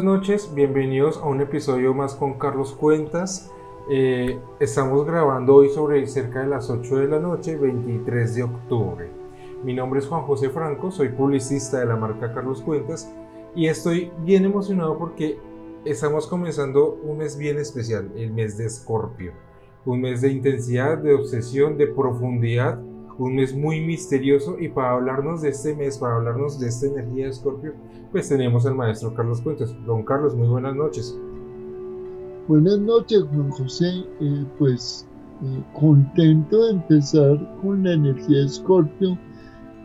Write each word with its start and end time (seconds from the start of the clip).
Buenas 0.00 0.20
noches, 0.20 0.54
bienvenidos 0.54 1.18
a 1.18 1.26
un 1.26 1.42
episodio 1.42 1.92
más 1.92 2.14
con 2.14 2.38
Carlos 2.38 2.72
Cuentas. 2.72 3.50
Eh, 3.90 4.40
estamos 4.58 5.04
grabando 5.04 5.56
hoy 5.56 5.68
sobre 5.68 6.06
cerca 6.06 6.40
de 6.40 6.46
las 6.46 6.70
8 6.70 7.00
de 7.00 7.06
la 7.06 7.18
noche, 7.18 7.54
23 7.58 8.34
de 8.34 8.42
octubre. 8.44 9.10
Mi 9.62 9.74
nombre 9.74 10.00
es 10.00 10.06
Juan 10.06 10.22
José 10.22 10.48
Franco, 10.48 10.90
soy 10.90 11.10
publicista 11.10 11.80
de 11.80 11.84
la 11.84 11.96
marca 11.96 12.32
Carlos 12.32 12.62
Cuentas 12.62 13.12
y 13.54 13.66
estoy 13.66 14.10
bien 14.24 14.46
emocionado 14.46 14.96
porque 14.96 15.38
estamos 15.84 16.26
comenzando 16.26 16.98
un 17.02 17.18
mes 17.18 17.36
bien 17.36 17.58
especial, 17.58 18.10
el 18.16 18.32
mes 18.32 18.56
de 18.56 18.64
Escorpio. 18.64 19.32
Un 19.84 20.00
mes 20.00 20.22
de 20.22 20.32
intensidad, 20.32 20.96
de 20.96 21.12
obsesión, 21.12 21.76
de 21.76 21.88
profundidad 21.88 22.80
un 23.20 23.34
mes 23.34 23.54
muy 23.54 23.82
misterioso 23.82 24.58
y 24.58 24.68
para 24.68 24.92
hablarnos 24.92 25.42
de 25.42 25.50
este 25.50 25.76
mes, 25.76 25.98
para 25.98 26.16
hablarnos 26.16 26.58
de 26.58 26.68
esta 26.68 26.86
energía 26.86 27.24
de 27.24 27.30
Escorpio, 27.30 27.74
pues 28.10 28.30
tenemos 28.30 28.64
al 28.64 28.74
maestro 28.74 29.12
Carlos 29.14 29.42
Cuentas. 29.42 29.74
Don 29.84 30.02
Carlos, 30.04 30.34
muy 30.34 30.48
buenas 30.48 30.74
noches. 30.74 31.14
Buenas 32.48 32.78
noches, 32.78 33.22
Juan 33.30 33.50
José. 33.50 34.06
Eh, 34.20 34.44
pues 34.58 35.06
eh, 35.42 35.62
contento 35.78 36.64
de 36.64 36.72
empezar 36.72 37.58
con 37.60 37.84
la 37.84 37.92
energía 37.92 38.38
de 38.38 38.46
Escorpio 38.46 39.18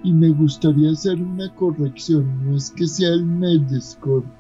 y 0.04 0.14
me 0.14 0.30
gustaría 0.30 0.92
hacer 0.92 1.22
una 1.22 1.54
corrección. 1.56 2.42
No 2.46 2.56
es 2.56 2.72
que 2.72 2.88
sea 2.88 3.10
el 3.10 3.26
mes 3.26 3.70
de 3.70 3.80
Escorpio. 3.80 4.32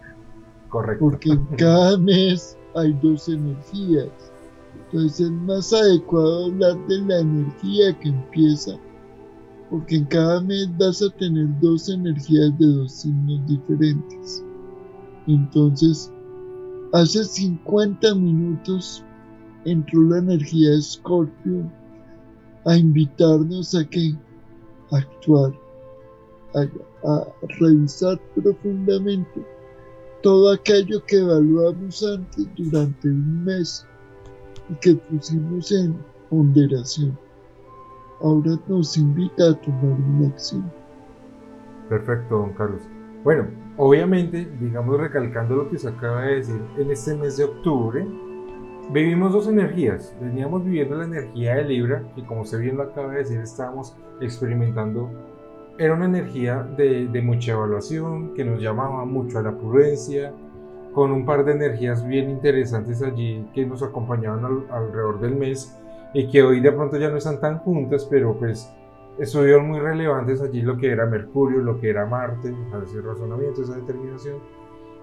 Correcto. 0.69 1.03
Porque 1.03 1.37
cada 1.57 1.97
mes 1.97 2.57
hay 2.75 2.93
dos 3.03 3.27
energías. 3.27 4.07
Entonces 4.85 5.19
es 5.19 5.31
más 5.31 5.73
adecuado 5.73 6.45
hablar 6.45 6.77
de 6.87 7.01
la 7.01 7.19
energía 7.19 7.99
que 7.99 8.09
empieza 8.09 8.79
porque 9.69 9.97
en 9.97 10.05
cada 10.05 10.41
mes 10.41 10.69
vas 10.77 11.01
a 11.01 11.09
tener 11.17 11.47
dos 11.59 11.89
energías 11.89 12.57
de 12.59 12.67
dos 12.67 12.91
signos 12.91 13.45
diferentes. 13.47 14.43
Entonces, 15.27 16.11
hace 16.93 17.23
50 17.23 18.15
minutos 18.15 19.03
entró 19.65 20.01
la 20.03 20.19
energía 20.19 20.71
de 20.71 20.81
Scorpio 20.81 21.71
a 22.65 22.77
invitarnos 22.77 23.73
a 23.75 23.83
que 23.85 24.15
actuar, 24.91 25.53
a, 26.53 27.09
a 27.09 27.27
revisar 27.59 28.19
profundamente 28.35 29.45
todo 30.21 30.51
aquello 30.51 31.03
que 31.05 31.17
evaluamos 31.17 32.03
antes 32.03 32.47
durante 32.55 33.07
un 33.09 33.43
mes 33.43 33.85
y 34.69 34.75
que 34.75 34.95
pusimos 34.95 35.71
en 35.71 35.95
ponderación 36.29 37.24
ahora 38.21 38.57
nos 38.67 38.97
invita 38.97 39.49
a 39.49 39.53
tomar 39.61 39.97
una 39.99 40.27
acción. 40.27 40.71
Perfecto, 41.89 42.37
don 42.37 42.53
Carlos. 42.53 42.81
Bueno, 43.23 43.47
obviamente, 43.77 44.47
digamos 44.59 44.99
recalcando 44.99 45.55
lo 45.55 45.69
que 45.69 45.77
se 45.77 45.89
acaba 45.89 46.23
de 46.23 46.35
decir, 46.35 46.61
en 46.77 46.91
este 46.91 47.15
mes 47.15 47.37
de 47.37 47.45
octubre 47.45 48.05
vivimos 48.91 49.33
dos 49.33 49.47
energías. 49.47 50.15
Veníamos 50.21 50.63
viviendo 50.63 50.95
la 50.95 51.05
energía 51.05 51.55
de 51.55 51.63
Libra, 51.65 52.03
que 52.15 52.25
como 52.25 52.41
usted 52.41 52.59
bien 52.59 52.77
lo 52.77 52.83
acaba 52.83 53.11
de 53.11 53.19
decir, 53.19 53.39
estábamos 53.39 53.95
experimentando. 54.21 55.09
Era 55.77 55.93
una 55.93 56.05
energía 56.05 56.63
de, 56.77 57.07
de 57.07 57.21
mucha 57.21 57.51
evaluación, 57.51 58.33
que 58.33 58.45
nos 58.45 58.61
llamaba 58.61 59.05
mucho 59.05 59.39
a 59.39 59.41
la 59.41 59.57
prudencia, 59.57 60.33
con 60.93 61.11
un 61.11 61.25
par 61.25 61.43
de 61.43 61.51
energías 61.51 62.07
bien 62.07 62.29
interesantes 62.29 63.01
allí 63.01 63.45
que 63.53 63.65
nos 63.65 63.83
acompañaban 63.83 64.65
alrededor 64.71 65.19
del 65.19 65.35
mes 65.35 65.77
y 66.15 66.29
que 66.29 66.41
hoy 66.41 66.61
de 66.61 66.71
pronto 66.71 66.95
ya 66.97 67.09
no 67.09 67.17
están 67.17 67.41
tan 67.41 67.59
juntas, 67.59 68.07
pero 68.09 68.39
pues 68.39 68.71
estuvieron 69.19 69.67
muy 69.67 69.81
relevantes 69.81 70.41
allí 70.41 70.61
lo 70.61 70.77
que 70.77 70.89
era 70.89 71.05
Mercurio, 71.05 71.59
lo 71.59 71.77
que 71.77 71.89
era 71.89 72.05
Marte, 72.05 72.55
ese 72.83 73.01
razonamiento, 73.01 73.61
esa 73.61 73.75
determinación, 73.75 74.37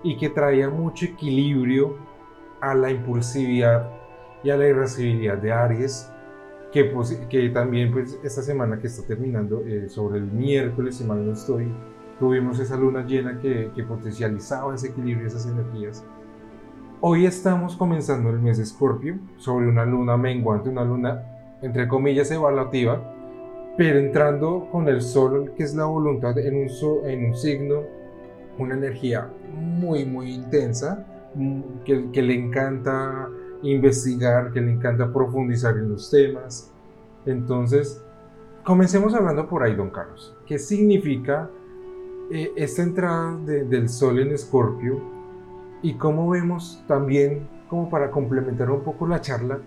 y 0.02 0.16
que 0.16 0.30
traía 0.30 0.70
mucho 0.70 1.04
equilibrio 1.04 1.98
a 2.62 2.74
la 2.74 2.90
impulsividad 2.90 3.90
y 4.42 4.48
a 4.48 4.56
la 4.56 4.66
irascibilidad 4.66 5.36
de 5.36 5.52
Aries, 5.52 6.10
que, 6.72 6.86
pues, 6.86 7.12
que 7.28 7.50
también 7.50 7.92
pues 7.92 8.18
esta 8.24 8.40
semana 8.40 8.78
que 8.78 8.86
está 8.86 9.06
terminando, 9.06 9.60
eh, 9.66 9.90
sobre 9.90 10.18
el 10.18 10.32
miércoles, 10.32 10.96
si 10.96 11.04
mal 11.04 11.26
no 11.26 11.34
estoy, 11.34 11.70
tuvimos 12.18 12.58
esa 12.58 12.78
luna 12.78 13.04
llena 13.04 13.38
que, 13.38 13.70
que 13.74 13.82
potencializaba 13.84 14.74
ese 14.74 14.88
equilibrio, 14.88 15.26
esas 15.26 15.46
energías, 15.46 16.06
Hoy 17.04 17.26
estamos 17.26 17.74
comenzando 17.74 18.30
el 18.30 18.38
mes 18.38 18.58
de 18.58 18.62
Escorpio 18.62 19.18
sobre 19.36 19.66
una 19.66 19.84
luna 19.84 20.16
menguante, 20.16 20.68
una 20.68 20.84
luna 20.84 21.58
entre 21.60 21.88
comillas 21.88 22.30
evaluativa, 22.30 23.02
pero 23.76 23.98
entrando 23.98 24.68
con 24.70 24.86
el 24.86 25.02
sol, 25.02 25.52
que 25.56 25.64
es 25.64 25.74
la 25.74 25.86
voluntad, 25.86 26.38
en 26.38 26.54
un, 26.54 27.34
signo, 27.34 27.80
una 28.56 28.76
energía 28.76 29.28
muy, 29.52 30.04
muy 30.04 30.32
intensa, 30.32 31.04
mm, 31.34 31.60
que, 31.84 32.12
que 32.12 32.22
le 32.22 32.34
encanta 32.34 33.28
investigar, 33.62 34.52
que 34.52 34.60
le 34.60 34.70
encanta 34.70 35.12
profundizar 35.12 35.76
en 35.76 35.88
los 35.88 36.08
temas. 36.08 36.72
Entonces, 37.26 38.00
comencemos 38.62 39.12
hablando 39.12 39.48
por 39.48 39.64
ahí, 39.64 39.74
don 39.74 39.90
Carlos. 39.90 40.36
¿Qué 40.46 40.56
significa 40.56 41.50
eh, 42.30 42.52
esta 42.54 42.82
entrada 42.82 43.36
del 43.38 43.88
sol 43.88 44.20
en 44.20 44.30
Escorpio? 44.30 45.21
Y 45.82 45.94
como 45.94 46.30
vemos 46.30 46.82
también, 46.86 47.48
como 47.68 47.90
para 47.90 48.10
complementar 48.10 48.70
un 48.70 48.82
poco 48.82 49.06
la 49.06 49.20
charla, 49.20 49.58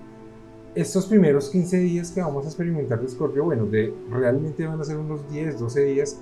estos 0.73 1.05
primeros 1.05 1.49
15 1.49 1.77
días 1.79 2.11
que 2.11 2.21
vamos 2.21 2.45
a 2.45 2.47
experimentar 2.49 3.01
de 3.01 3.07
Scorpio, 3.07 3.45
bueno, 3.45 3.65
de, 3.65 3.93
realmente 4.09 4.65
van 4.65 4.79
a 4.79 4.83
ser 4.83 4.97
unos 4.97 5.29
10, 5.29 5.59
12 5.59 5.85
días 5.85 6.21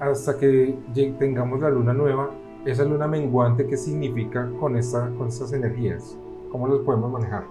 hasta 0.00 0.38
que 0.38 0.76
tengamos 1.18 1.60
la 1.60 1.70
luna 1.70 1.92
nueva, 1.92 2.30
esa 2.66 2.84
luna 2.84 3.06
menguante, 3.06 3.66
¿qué 3.66 3.76
significa 3.76 4.50
con, 4.60 4.76
esta, 4.76 5.10
con 5.18 5.28
estas 5.28 5.52
energías? 5.52 6.16
¿Cómo 6.50 6.68
las 6.68 6.78
podemos 6.80 7.12
manejar? 7.12 7.44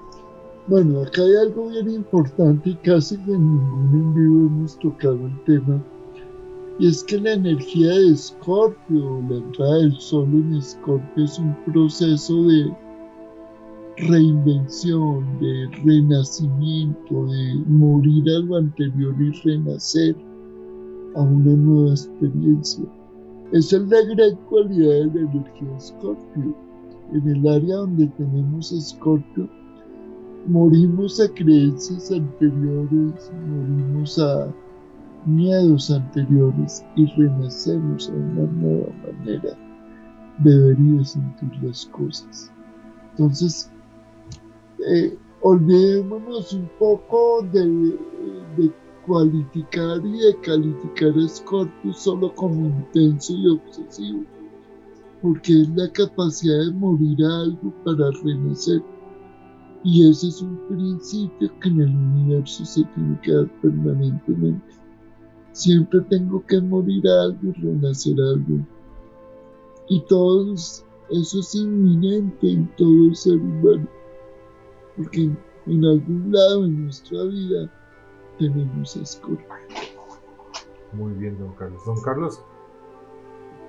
Bueno, 0.68 1.02
acá 1.02 1.22
hay 1.22 1.36
algo 1.48 1.70
bien 1.70 1.90
importante 1.90 2.70
y 2.70 2.76
casi 2.76 3.16
en 3.16 3.28
ningún 3.28 3.90
en 3.94 4.14
vivo 4.14 4.48
hemos 4.48 4.80
tocado 4.80 5.20
el 5.26 5.44
tema 5.44 5.84
y 6.80 6.88
es 6.88 7.04
que 7.04 7.20
la 7.20 7.34
energía 7.34 7.90
de 7.90 8.14
Escorpio, 8.14 9.24
la 9.30 9.38
entrada 9.38 9.78
del 9.78 9.96
Sol 10.00 10.28
en 10.34 10.56
Escorpio 10.56 11.24
es 11.24 11.38
un 11.38 11.56
proceso 11.66 12.44
de 12.44 12.72
reinvención, 13.98 15.40
de 15.40 15.70
renacimiento, 15.84 17.28
de 17.28 17.56
morir 17.68 18.24
a 18.30 18.40
lo 18.40 18.58
anterior 18.58 19.16
y 19.20 19.32
renacer 19.48 20.16
a 21.16 21.22
una 21.22 21.54
nueva 21.54 21.92
experiencia. 21.92 22.84
Esa 23.52 23.78
es 23.78 23.84
la 23.84 24.02
gran 24.02 24.36
cualidad 24.50 25.06
de 25.12 25.22
la 25.22 25.32
energía 25.32 25.70
de 25.70 25.78
Escorpio. 25.78 26.56
En 27.14 27.28
el 27.28 27.48
área 27.48 27.76
donde 27.76 28.08
tenemos 28.18 28.72
Escorpio, 28.72 29.48
morimos 30.48 31.20
a 31.20 31.28
creencias 31.32 32.12
anteriores, 32.12 33.32
morimos 33.48 34.18
a 34.18 34.52
miedos 35.26 35.90
anteriores 35.92 36.86
y 36.96 37.06
renacemos 37.06 38.10
a 38.10 38.14
una 38.14 38.52
nueva 38.52 38.90
manera 39.06 39.58
de 40.40 40.60
ver 40.60 40.80
y 40.80 40.98
de 40.98 41.06
sentir 41.06 41.64
las 41.64 41.86
cosas. 41.88 42.52
Entonces, 43.12 43.72
eh, 44.88 45.18
olvidémonos 45.42 46.54
un 46.54 46.70
poco 46.80 47.42
de, 47.52 47.66
de, 48.58 48.72
cualificar 49.06 50.00
y 50.06 50.18
de 50.18 50.40
calificar 50.42 51.10
a 51.10 51.28
Scorpio 51.28 51.94
solo 51.94 52.34
como 52.36 52.68
intenso 52.68 53.34
y 53.34 53.50
obsesivo, 53.50 54.24
porque 55.22 55.62
es 55.62 55.70
la 55.76 55.92
capacidad 55.92 56.66
de 56.66 56.72
morir 56.72 57.18
algo 57.26 57.74
para 57.84 58.10
renacer. 58.24 58.82
Y 59.84 60.10
ese 60.10 60.30
es 60.30 60.42
un 60.42 60.58
principio 60.70 61.52
que 61.60 61.68
en 61.68 61.82
el 61.82 61.90
universo 61.90 62.64
se 62.64 62.86
tiene 62.96 63.20
que 63.22 63.34
dar 63.34 63.62
permanentemente. 63.62 64.83
Siempre 65.54 66.02
tengo 66.10 66.44
que 66.48 66.60
morir 66.62 67.08
algo 67.08 67.40
y 67.44 67.52
renacer 67.62 68.16
algo. 68.20 68.66
Y 69.88 70.02
todo 70.08 70.54
eso 70.54 70.84
es 71.12 71.56
inminente 71.56 72.52
en 72.52 72.68
todo 72.76 73.06
el 73.06 73.16
ser 73.16 73.38
humano. 73.38 73.88
Porque 74.98 75.30
en 75.68 75.86
algún 75.86 76.32
lado 76.32 76.66
en 76.66 76.84
nuestra 76.84 77.24
vida 77.26 77.72
tenemos 78.40 78.96
Escorpio. 78.96 79.46
Muy 80.94 81.14
bien, 81.14 81.38
don 81.38 81.54
Carlos. 81.54 81.86
Don 81.86 82.02
Carlos, 82.02 82.44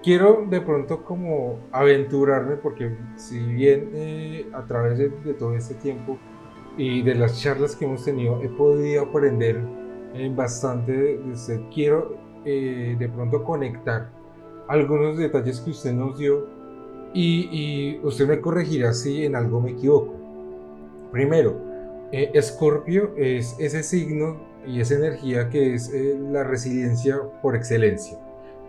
quiero 0.02 0.46
de 0.48 0.60
pronto 0.62 1.04
como 1.04 1.58
aventurarme 1.70 2.56
porque 2.56 2.96
si 3.16 3.38
bien 3.40 3.90
eh, 3.94 4.46
a 4.54 4.64
través 4.64 4.98
de, 4.98 5.10
de, 5.10 5.34
todo 5.34 5.54
este 5.54 5.74
tiempo 5.74 6.18
y 6.76 7.02
de 7.02 7.14
las 7.14 7.40
charlas 7.40 7.76
que 7.76 7.84
hemos 7.84 8.04
tenido 8.04 8.42
he 8.42 8.48
podido 8.48 9.04
aprender 9.04 9.83
bastante 10.34 10.92
de. 10.92 11.68
Quiero 11.72 12.16
eh, 12.44 12.96
de 12.98 13.08
pronto 13.08 13.42
conectar 13.42 14.10
algunos 14.68 15.18
detalles 15.18 15.60
que 15.60 15.70
usted 15.70 15.92
nos 15.92 16.18
dio 16.18 16.46
y, 17.12 18.00
usted 18.02 18.26
me 18.26 18.40
corregirá 18.40 18.92
si 18.92 19.24
en 19.24 19.36
algo 19.36 19.60
me 19.60 19.72
equivoco. 19.72 20.14
Primero, 21.12 21.60
eh, 22.12 22.30
Escorpio 22.34 23.12
es 23.16 23.56
ese 23.58 23.82
signo 23.82 24.54
y 24.66 24.80
esa 24.80 24.94
energía 24.94 25.48
que 25.50 25.74
es 25.74 25.92
eh, 25.92 26.18
la 26.30 26.44
resiliencia 26.44 27.18
por 27.42 27.56
excelencia. 27.56 28.18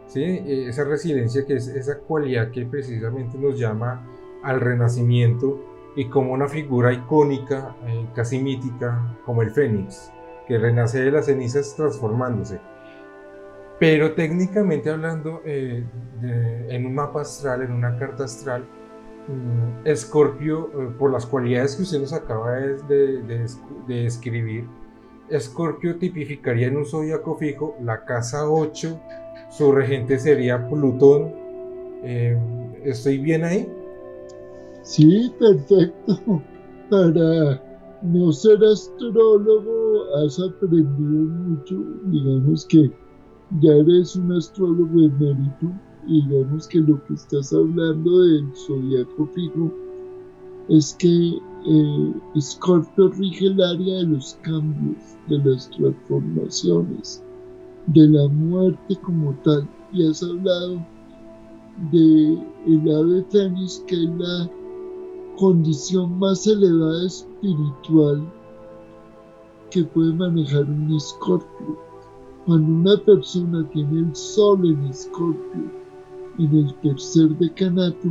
¿sí? 0.07 0.24
Eh, 0.24 0.68
esa 0.69 0.83
resiliencia 0.83 1.45
que 1.45 1.56
es 1.56 1.68
esa 1.68 2.00
cualidad 2.00 2.51
que 2.51 2.65
precisamente 2.65 3.38
nos 3.38 3.59
llama 3.59 4.06
al 4.44 4.62
renacimiento 4.62 5.59
y 5.95 6.06
como 6.09 6.33
una 6.33 6.47
figura 6.47 6.94
icónica, 6.94 7.75
eh, 7.88 8.06
casi 8.13 8.39
mítica, 8.39 9.18
como 9.25 9.42
el 9.42 9.51
Fénix, 9.51 10.12
que 10.47 10.57
renace 10.57 11.03
de 11.03 11.12
las 11.12 11.25
cenizas 11.25 11.75
transformándose. 11.75 12.59
Pero 13.80 14.13
técnicamente 14.13 14.89
hablando, 14.89 15.42
eh, 15.45 15.83
en 16.69 16.86
un 16.86 16.95
mapa 16.95 17.21
astral, 17.21 17.62
en 17.62 17.71
una 17.71 17.97
carta 17.97 18.24
astral, 18.24 18.63
mm, 19.27 19.86
Escorpio, 19.88 20.95
por 20.97 21.12
las 21.12 21.25
cualidades 21.25 21.75
que 21.75 21.83
usted 21.83 22.00
nos 22.00 22.13
acaba 22.13 22.53
de, 22.53 23.47
de 23.88 24.06
escribir, 24.06 24.65
Escorpio 25.30 25.97
tipificaría 25.97 26.68
en 26.68 26.77
un 26.77 26.86
zodiaco 26.86 27.36
fijo 27.38 27.75
la 27.81 28.06
casa 28.06 28.50
8, 28.50 29.00
su 29.50 29.71
regente 29.71 30.19
sería 30.19 30.68
Plutón. 30.68 31.33
Eh, 32.03 32.38
¿Estoy 32.83 33.18
bien 33.18 33.44
ahí? 33.44 33.68
Sí, 34.83 35.33
perfecto. 35.39 36.42
Para 36.89 37.62
no 38.03 38.31
ser 38.31 38.63
astrólogo 38.63 39.85
has 40.16 40.40
aprendido 40.40 40.90
mucho. 40.92 41.84
Digamos 42.06 42.66
que 42.66 42.92
ya 43.62 43.74
eres 43.74 44.16
un 44.16 44.32
astrólogo 44.34 45.02
emérito 45.02 45.72
y 46.08 46.26
digamos 46.28 46.68
que 46.68 46.80
lo 46.80 47.04
que 47.06 47.14
estás 47.14 47.54
hablando 47.54 48.22
del 48.22 48.46
zodiaco 48.56 49.26
fijo 49.28 49.72
es 50.70 50.96
que 51.00 51.40
eh, 51.68 52.14
Scorpio 52.40 53.10
rige 53.10 53.48
el 53.48 53.62
área 53.62 53.98
de 53.98 54.08
los 54.08 54.38
cambios, 54.42 54.98
de 55.28 55.38
las 55.40 55.70
transformaciones, 55.72 57.24
de 57.88 58.08
la 58.08 58.28
muerte 58.30 58.96
como 59.02 59.34
tal. 59.44 59.68
Y 59.94 60.08
has 60.08 60.22
hablado 60.24 60.86
de 61.92 62.40
el 62.68 62.96
ave 62.96 63.26
fénix, 63.30 63.84
que 63.88 63.96
es 63.96 64.10
la 64.18 64.50
condición 65.38 66.18
más 66.18 66.48
elevada 66.48 67.06
espiritual 67.06 68.24
que 69.75 69.83
puede 69.83 70.13
manejar 70.13 70.63
un 70.63 70.95
escorpio. 70.95 71.77
Cuando 72.45 72.92
una 72.92 72.98
persona 73.04 73.68
tiene 73.72 74.00
el 74.00 74.16
sol 74.16 74.66
en 74.66 74.86
escorpio, 74.86 75.69
en 76.39 76.56
el 76.56 76.74
tercer 76.75 77.38
decanato, 77.39 78.07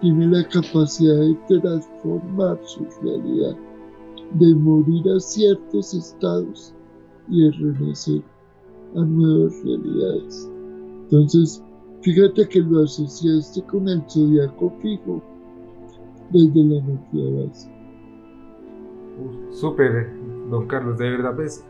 tiene 0.00 0.28
la 0.28 0.46
capacidad 0.48 1.16
de 1.16 1.58
transformar 1.60 2.60
su 2.62 2.86
realidad, 3.02 3.56
de 4.34 4.54
morir 4.54 5.10
a 5.10 5.18
ciertos 5.18 5.92
estados 5.92 6.72
y 7.28 7.42
de 7.42 7.50
renacer 7.50 8.22
a 8.94 9.00
nuevas 9.00 9.60
realidades. 9.64 10.48
Entonces, 11.04 11.64
fíjate 12.02 12.48
que 12.48 12.60
lo 12.60 12.84
asociaste 12.84 13.60
con 13.62 13.88
el 13.88 14.04
zodiaco 14.08 14.72
fijo 14.80 15.20
desde 16.30 16.62
la 16.62 16.76
energía 16.76 17.44
base. 17.44 17.72
Súper, 19.50 20.35
don 20.50 20.66
Carlos, 20.66 20.98
de 20.98 21.10
verdad, 21.10 21.34
pues, 21.34 21.64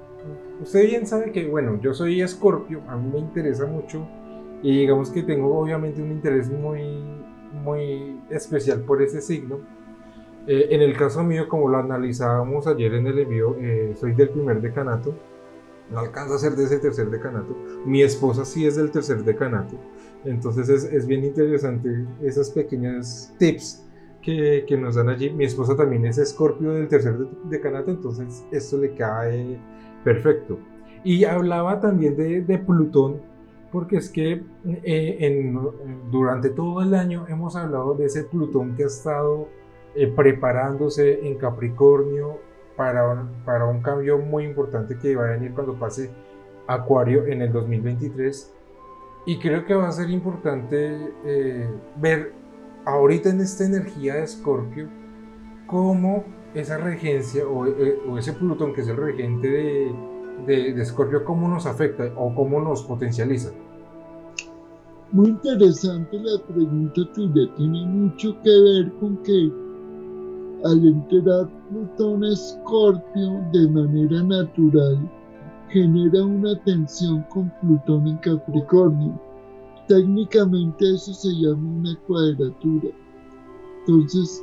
usted 0.61 0.87
bien 0.87 1.06
sabe 1.06 1.32
que, 1.32 1.46
bueno, 1.49 1.81
yo 1.81 1.94
soy 1.94 2.20
escorpio, 2.20 2.82
a 2.88 2.96
mí 2.96 3.11
me 3.12 3.19
interesa 3.19 3.67
mucho 3.67 4.06
y 4.62 4.81
digamos 4.81 5.11
que 5.11 5.23
tengo 5.23 5.58
obviamente 5.58 6.02
un 6.02 6.11
interés 6.12 6.50
muy 6.50 7.05
muy 7.52 8.20
especial 8.31 8.81
por 8.81 9.02
ese 9.02 9.20
signo. 9.20 9.61
Eh, 10.46 10.69
en 10.70 10.82
el 10.82 10.96
caso 10.96 11.23
mío, 11.25 11.49
como 11.49 11.69
lo 11.69 11.78
analizábamos 11.78 12.67
ayer 12.67 12.94
en 12.94 13.06
el 13.06 13.19
envío, 13.19 13.56
eh, 13.58 13.94
soy 13.99 14.14
del 14.14 14.31
primer 14.31 14.61
decanato. 14.61 15.14
No 15.90 16.00
alcanzo 16.00 16.34
a 16.34 16.38
ser 16.38 16.52
de 16.56 16.64
ese 16.64 16.79
tercer 16.79 17.11
decanato. 17.11 17.56
Mi 17.84 18.02
esposa 18.02 18.44
sí 18.44 18.67
es 18.67 18.76
del 18.76 18.90
tercer 18.90 19.22
decanato. 19.25 19.76
Entonces 20.25 20.69
es, 20.69 20.84
es 20.84 21.06
bien 21.06 21.25
interesante 21.25 22.06
esas 22.22 22.50
pequeñas 22.50 23.32
tips 23.38 23.85
que, 24.26 24.76
nos 24.76 24.96
dan 24.96 25.08
allí. 25.08 25.31
Mi 25.31 25.44
esposa 25.44 25.76
también 25.76 26.05
es 26.05 26.19
escorpio 26.19 26.73
del 26.73 26.88
tercer 26.88 27.17
decanato, 27.44 27.93
entonces 27.93 28.44
esto 28.50 28.78
le 28.78 28.94
cae 28.94 29.58
perfecto. 30.02 30.58
Y 31.05 31.25
hablaba 31.25 31.81
también 31.81 32.17
de, 32.17 32.58
Plutón, 32.58 33.20
porque 33.70 33.99
es 33.99 34.11
que 34.11 34.43
eh, 34.64 35.55
durante 36.11 36.50
todo 36.50 36.82
el 36.82 36.94
año 36.94 37.26
hemos 37.28 37.55
hablado 37.55 37.94
de 37.94 38.06
ese 38.06 38.25
Plutón 38.25 38.75
que 38.75 38.84
ha 38.84 38.87
estado 38.87 39.49
eh, 39.94 40.08
preparándose 40.08 41.26
en 41.26 41.38
Capricornio 41.38 42.40
para, 42.76 43.29
para 43.44 43.67
un 43.67 43.81
cambio 43.81 44.19
muy 44.19 44.44
importante 44.44 44.99
que 44.99 45.14
va 45.14 45.26
a 45.26 45.31
venir 45.31 45.52
cuando 45.55 45.75
pase 45.75 46.11
Acuario 46.67 47.26
en 47.26 47.43
el 47.43 47.52
2023. 47.52 48.52
Y 49.26 49.38
creo 49.38 49.64
que 49.64 49.75
va 49.75 49.88
a 49.88 49.93
ser 49.93 50.11
importante 50.11 51.12
eh, 51.25 51.69
ver 51.96 52.32
ahorita 52.86 53.30
en 53.30 53.40
esta 53.40 53.64
energía 53.64 54.14
de 54.14 54.24
Escorpio 54.24 54.88
cómo 55.66 56.24
esa 56.54 56.78
regencia 56.78 57.46
o, 57.46 57.66
o 58.08 58.18
ese 58.18 58.32
Plutón 58.32 58.72
que 58.72 58.80
es 58.80 58.88
el 58.88 58.96
regente 58.96 59.48
de, 60.46 60.72
de, 60.72 60.84
Scorpio, 60.84 61.24
cómo 61.24 61.48
nos 61.48 61.66
afecta 61.66 62.12
o 62.16 62.34
cómo 62.34 62.60
nos 62.60 62.82
potencializa. 62.84 63.50
Muy 65.12 65.28
interesante 65.28 66.18
la 66.18 66.42
pregunta 66.46 67.00
tuya, 67.14 67.54
tiene 67.56 67.86
mucho 67.86 68.36
que 68.42 68.50
ver 68.50 68.92
con 69.00 69.16
que 69.22 69.52
al 70.64 70.84
entrar 70.84 71.48
Plutón 71.68 72.24
Escorpio 72.24 73.44
de 73.52 73.68
manera 73.68 74.22
natural, 74.22 74.98
genera 75.68 76.24
una 76.24 76.58
tensión 76.64 77.22
con 77.30 77.52
Plutón 77.60 78.08
en 78.08 78.16
Capricornio. 78.18 79.20
Técnicamente 79.88 80.94
eso 80.94 81.14
se 81.14 81.28
llama 81.28 81.68
una 81.68 81.96
cuadratura. 82.06 82.88
Entonces, 83.81 84.43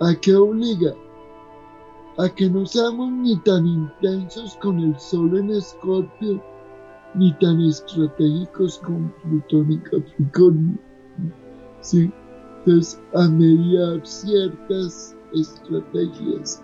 ¿a 0.00 0.14
qué 0.14 0.36
obliga? 0.36 0.94
A 2.18 2.28
que 2.28 2.50
no 2.50 2.66
seamos 2.66 3.10
ni 3.10 3.36
tan 3.38 3.66
intensos 3.66 4.56
con 4.60 4.78
el 4.78 4.98
Sol 4.98 5.38
en 5.38 5.50
Escorpio 5.50 6.42
ni 7.14 7.32
tan 7.38 7.60
estratégicos 7.62 8.78
con 8.78 9.12
Plutón 9.22 9.72
en 9.72 9.80
Capricornio. 9.80 10.78
¿sí? 11.80 12.12
Entonces, 12.58 13.00
a 13.14 13.28
mediar 13.28 14.06
ciertas 14.06 15.16
estrategias, 15.32 16.62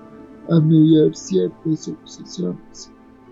a 0.50 0.60
mediar 0.60 1.14
ciertas 1.14 1.88
obsesiones. 1.88 2.90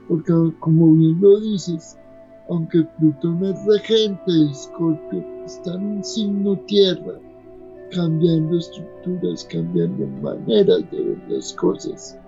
Porque 0.09 0.33
como 0.61 0.95
bien 0.95 1.21
lo 1.21 1.41
dices, 1.41 1.98
aunque 2.49 2.83
Plutón 2.99 3.45
es 3.45 3.65
regente 3.67 4.33
de 4.33 4.51
Escorpio, 4.51 5.25
está 5.45 5.75
en 5.75 5.87
un 5.87 6.05
signo 6.05 6.57
tierra, 6.67 7.15
cambiando 7.95 8.59
estructuras, 8.59 9.47
cambiando 9.51 10.07
maneras 10.23 10.91
de 10.91 11.03
ver 11.03 11.23
las 11.29 11.53
cosas. 11.55 12.19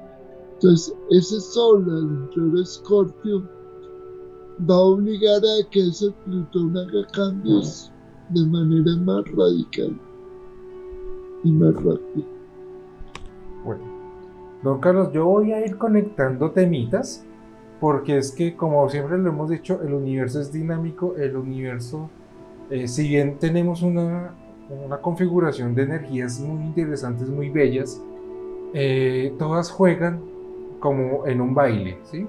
Entonces, 0.55 0.95
ese 1.11 1.41
sol 1.41 1.87
entrar 1.89 2.59
a 2.59 2.63
Escorpio 2.63 3.49
va 4.69 4.75
a 4.75 4.81
obligar 4.81 5.39
a 5.39 5.71
que 5.71 5.89
ese 5.89 6.11
Plutón 6.25 6.77
haga 6.77 7.07
cambios 7.15 7.91
de 8.29 8.45
manera 8.47 8.97
más 8.99 9.25
radical 9.33 9.99
y 11.45 11.53
más 11.53 11.75
rápida. 11.77 12.27
Bueno, 13.65 13.83
don 14.63 14.81
Carlos, 14.81 15.11
yo 15.13 15.25
voy 15.25 15.53
a 15.53 15.67
ir 15.67 15.77
conectando 15.79 16.51
temitas 16.51 17.25
porque 17.81 18.19
es 18.19 18.33
que 18.33 18.55
como 18.57 18.89
siempre 18.89 19.19
lo 19.19 19.31
hemos 19.31 19.51
dicho, 19.51 19.81
el 19.83 19.95
universo 19.95 20.41
es 20.41 20.53
dinámico, 20.53 21.17
el 21.17 21.37
universo, 21.37 22.11
eh, 22.71 22.87
si 22.87 23.09
bien 23.09 23.39
tenemos 23.39 23.83
una, 23.83 24.35
una, 24.87 24.99
configuración 24.99 25.75
de 25.75 25.83
energías 25.83 26.39
muy 26.41 26.63
interesantes, 26.65 27.29
muy 27.29 27.49
bellas, 27.49 28.01
eh, 28.75 29.35
todas 29.39 29.71
juegan 29.71 30.21
como 30.79 31.27
en 31.27 31.41
un 31.41 31.55
baile, 31.55 31.99
¿sí? 32.05 32.27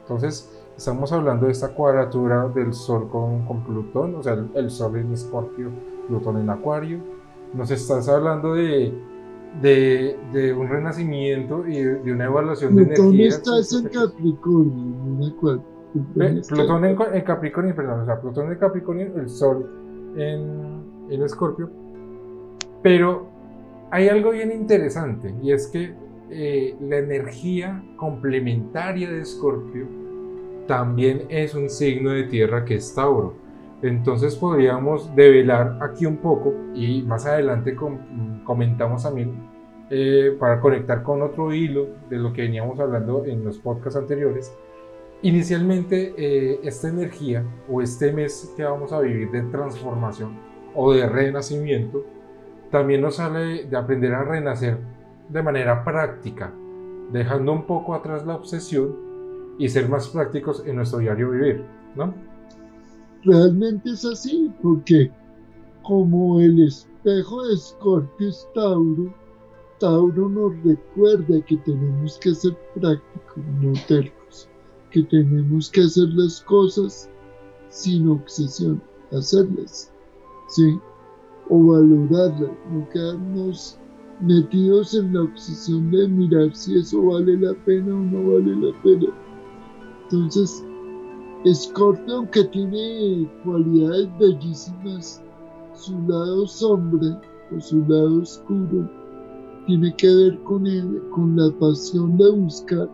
Entonces, 0.00 0.48
Estamos 0.76 1.12
hablando 1.12 1.46
de 1.46 1.52
esta 1.52 1.68
cuadratura 1.68 2.48
del 2.48 2.72
Sol 2.72 3.08
con, 3.08 3.44
con 3.44 3.62
Plutón, 3.62 4.14
o 4.14 4.22
sea, 4.22 4.36
el, 4.54 4.70
Sol 4.70 4.96
en 4.96 5.12
Escorpio, 5.12 5.70
Plutón 6.08 6.38
en 6.38 6.50
Acuario. 6.50 6.98
Nos 7.52 7.70
estás 7.70 8.08
hablando 8.08 8.54
de, 8.54 8.92
de, 9.60 10.16
de 10.32 10.52
un 10.52 10.68
renacimiento 10.68 11.66
y 11.66 11.82
de, 11.82 12.12
una 12.12 12.24
evaluación 12.24 12.74
de 12.74 12.82
energía. 12.82 13.04
Plutón 13.04 13.58
está 13.58 13.78
en 13.78 13.88
Capricornio, 13.88 14.94
en 15.06 15.32
Acuario. 15.32 15.62
Plutón, 16.48 16.84
en, 16.86 17.22
Capricornio, 17.22 17.74
perdón, 17.74 18.00
o 18.00 18.06
sea, 18.06 18.20
Plutón 18.20 18.50
en 18.50 18.58
Capricornio, 18.58 19.12
el 19.16 19.28
Sol 19.28 20.14
en, 20.16 20.82
en 21.10 21.22
Escorpio. 21.22 21.68
Pero 22.82 23.28
hay 23.90 24.08
algo 24.08 24.30
bien 24.30 24.50
interesante 24.50 25.34
y 25.42 25.52
es 25.52 25.66
que 25.66 25.94
eh, 26.30 26.74
la 26.80 26.96
energía 26.96 27.84
complementaria 27.96 29.10
de 29.10 29.20
Escorpio 29.20 29.86
también 30.66 31.26
es 31.28 31.54
un 31.54 31.68
signo 31.68 32.10
de 32.10 32.24
tierra 32.24 32.64
que 32.64 32.76
es 32.76 32.94
Tauro. 32.94 33.34
Entonces 33.82 34.36
podríamos 34.36 35.14
develar 35.16 35.78
aquí 35.82 36.06
un 36.06 36.18
poco 36.18 36.54
y 36.72 37.02
más 37.02 37.26
adelante 37.26 37.76
comentamos 38.44 39.02
también 39.02 39.50
eh, 39.90 40.36
para 40.38 40.60
conectar 40.60 41.02
con 41.02 41.20
otro 41.20 41.52
hilo 41.52 41.88
de 42.08 42.16
lo 42.16 42.32
que 42.32 42.42
veníamos 42.42 42.78
hablando 42.78 43.24
en 43.24 43.44
los 43.44 43.58
podcasts 43.58 43.98
anteriores, 43.98 44.56
inicialmente 45.20 46.14
eh, 46.16 46.60
esta 46.62 46.88
energía 46.88 47.44
o 47.68 47.82
este 47.82 48.12
mes 48.12 48.54
que 48.56 48.62
vamos 48.62 48.92
a 48.92 49.00
vivir 49.00 49.30
de 49.32 49.42
transformación 49.42 50.38
o 50.74 50.92
de 50.92 51.06
renacimiento, 51.06 52.04
también 52.70 53.02
nos 53.02 53.16
sale 53.16 53.64
de 53.64 53.76
aprender 53.76 54.14
a 54.14 54.24
renacer 54.24 54.78
de 55.28 55.42
manera 55.42 55.84
práctica, 55.84 56.52
dejando 57.10 57.52
un 57.52 57.66
poco 57.66 57.94
atrás 57.94 58.24
la 58.24 58.36
obsesión 58.36 58.96
y 59.58 59.68
ser 59.68 59.88
más 59.88 60.08
prácticos 60.08 60.64
en 60.66 60.76
nuestro 60.76 61.00
diario 61.00 61.30
vivir, 61.30 61.64
¿no? 61.94 62.31
Realmente 63.24 63.90
es 63.90 64.04
así, 64.04 64.50
porque 64.62 65.10
como 65.82 66.40
el 66.40 66.60
espejo 66.60 67.44
de 67.44 67.56
Scorpio 67.56 68.28
es 68.28 68.48
Tauro, 68.54 69.14
Tauro 69.78 70.28
nos 70.28 70.52
recuerda 70.64 71.40
que 71.46 71.56
tenemos 71.58 72.18
que 72.18 72.34
ser 72.34 72.56
prácticos, 72.74 73.44
no 73.60 73.72
tercos, 73.86 74.48
que 74.90 75.02
tenemos 75.04 75.70
que 75.70 75.82
hacer 75.82 76.08
las 76.10 76.40
cosas 76.42 77.08
sin 77.68 78.08
obsesión, 78.08 78.82
hacerlas, 79.12 79.92
¿sí? 80.48 80.78
O 81.48 81.66
valorarlas, 81.66 82.50
no 82.70 82.88
quedarnos 82.90 83.78
metidos 84.20 84.94
en 84.94 85.14
la 85.14 85.22
obsesión 85.22 85.90
de 85.90 86.08
mirar 86.08 86.54
si 86.54 86.78
eso 86.78 87.02
vale 87.02 87.36
la 87.38 87.54
pena 87.64 87.94
o 87.94 87.98
no 87.98 88.32
vale 88.32 88.56
la 88.56 88.82
pena. 88.82 89.06
Entonces, 90.04 90.64
Scorpio, 91.50 92.16
aunque 92.16 92.44
tiene 92.44 93.28
cualidades 93.44 94.08
bellísimas, 94.18 95.22
su 95.74 96.00
lado 96.06 96.46
sombra 96.46 97.20
o 97.54 97.60
su 97.60 97.80
lado 97.80 98.22
oscuro 98.22 98.88
tiene 99.66 99.94
que 99.96 100.06
ver 100.06 100.42
con 100.44 100.66
él, 100.66 101.02
con 101.10 101.36
la 101.36 101.50
pasión 101.58 102.16
de 102.16 102.30
buscar 102.30 102.88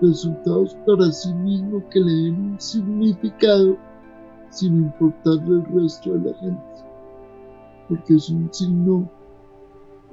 resultados 0.00 0.76
para 0.86 1.10
sí 1.12 1.32
mismo 1.34 1.82
que 1.90 2.00
le 2.00 2.12
den 2.12 2.52
un 2.52 2.60
significado 2.60 3.76
sin 4.50 4.84
importarle 4.84 5.56
el 5.56 5.64
resto 5.74 6.12
de 6.12 6.30
la 6.30 6.38
gente. 6.38 6.62
Porque 7.88 8.14
es 8.14 8.28
un 8.30 8.52
signo, 8.52 9.10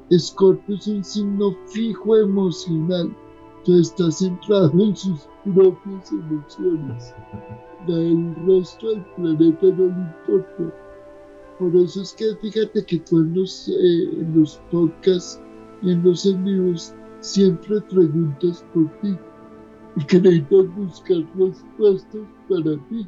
Escorpio 0.09 0.75
es 0.75 0.87
un 0.87 1.03
signo 1.03 1.55
fijo 1.67 2.17
emocional, 2.17 3.15
entonces 3.59 3.91
está 3.91 4.11
centrado 4.11 4.71
en 4.73 4.95
sus 4.95 5.27
propias 5.43 6.11
emociones. 6.11 7.13
El 7.87 8.35
resto 8.45 8.89
del 8.89 9.05
planeta 9.15 9.67
no 9.67 9.85
le 9.85 10.35
importa. 10.35 10.75
Por 11.57 11.75
eso 11.75 12.01
es 12.01 12.13
que 12.13 12.35
fíjate 12.41 12.85
que 12.85 12.99
tú 12.99 13.19
en 13.19 13.33
los, 13.33 13.67
eh, 13.67 14.21
en 14.21 14.39
los 14.39 14.61
podcasts 14.71 15.41
y 15.81 15.91
en 15.91 16.03
los 16.03 16.25
envíos 16.25 16.93
siempre 17.19 17.81
preguntas 17.81 18.65
por 18.73 18.89
ti, 19.01 19.17
porque 19.93 20.21
necesitas 20.21 20.75
buscar 20.75 21.17
respuestas 21.37 22.21
para 22.47 22.77
ti. 22.87 23.07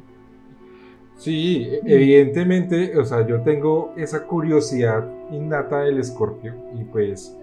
Sí, 1.16 1.68
evidentemente, 1.84 2.98
o 2.98 3.04
sea, 3.04 3.26
yo 3.26 3.42
tengo 3.42 3.92
esa 3.96 4.26
curiosidad 4.26 5.08
innata 5.30 5.82
del 5.82 5.98
escorpio 5.98 6.54
y 6.74 6.84
pues 6.84 7.36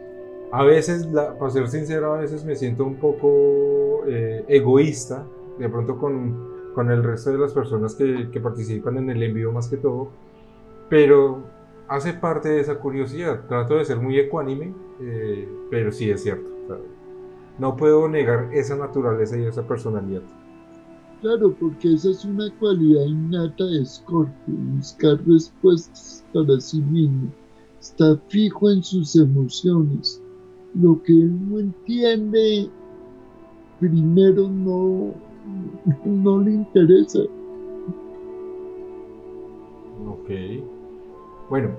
a 0.52 0.64
veces, 0.64 1.08
para 1.08 1.50
ser 1.50 1.68
sincero, 1.68 2.14
a 2.14 2.20
veces 2.20 2.44
me 2.44 2.56
siento 2.56 2.84
un 2.84 2.96
poco 2.96 4.04
eh, 4.08 4.44
egoísta, 4.48 5.26
de 5.58 5.70
pronto 5.70 5.98
con, 5.98 6.72
con, 6.74 6.90
el 6.90 7.04
resto 7.04 7.32
de 7.32 7.38
las 7.38 7.54
personas 7.54 7.96
que, 7.96 8.30
que 8.32 8.40
participan 8.40 8.98
en 8.98 9.10
el 9.10 9.22
envío 9.22 9.52
más 9.52 9.68
que 9.68 9.78
todo, 9.78 10.10
pero 10.90 11.44
hace 11.90 12.14
parte 12.14 12.50
de 12.50 12.62
esa 12.62 12.80
curiosidad. 12.80 13.46
Trato 13.48 13.76
de 13.76 13.86
ser 13.86 13.98
muy 13.98 14.18
ecuánime, 14.18 14.74
eh, 15.02 15.48
pero 15.70 15.92
sí 15.92 16.10
es 16.10 16.24
cierto. 16.24 16.48
No 17.58 17.76
puedo 17.76 18.08
negar 18.08 18.50
esa 18.54 18.78
naturaleza 18.78 19.38
y 19.38 19.44
esa 19.44 19.68
personalidad. 19.68 20.22
Claro, 21.22 21.54
porque 21.60 21.94
esa 21.94 22.12
es 22.12 22.24
una 22.24 22.50
cualidad 22.60 23.04
innata 23.04 23.66
de 23.66 23.86
Scorpio, 23.86 24.56
buscar 24.78 25.20
respuestas 25.28 26.24
para 26.34 26.60
sí 26.62 26.80
mismo. 26.82 27.30
Está 27.82 28.18
fijo 28.30 28.70
en 28.72 28.82
sus 28.82 29.16
emociones. 29.18 30.22
Lo 30.76 31.02
que 31.04 31.14
él 31.14 31.50
no 31.50 31.60
entiende, 31.60 32.70
primero 33.80 34.48
no, 34.48 35.14
no 36.06 36.42
le 36.42 36.52
interesa. 36.52 37.20
Ok. 40.08 40.30
Bueno, 41.50 41.70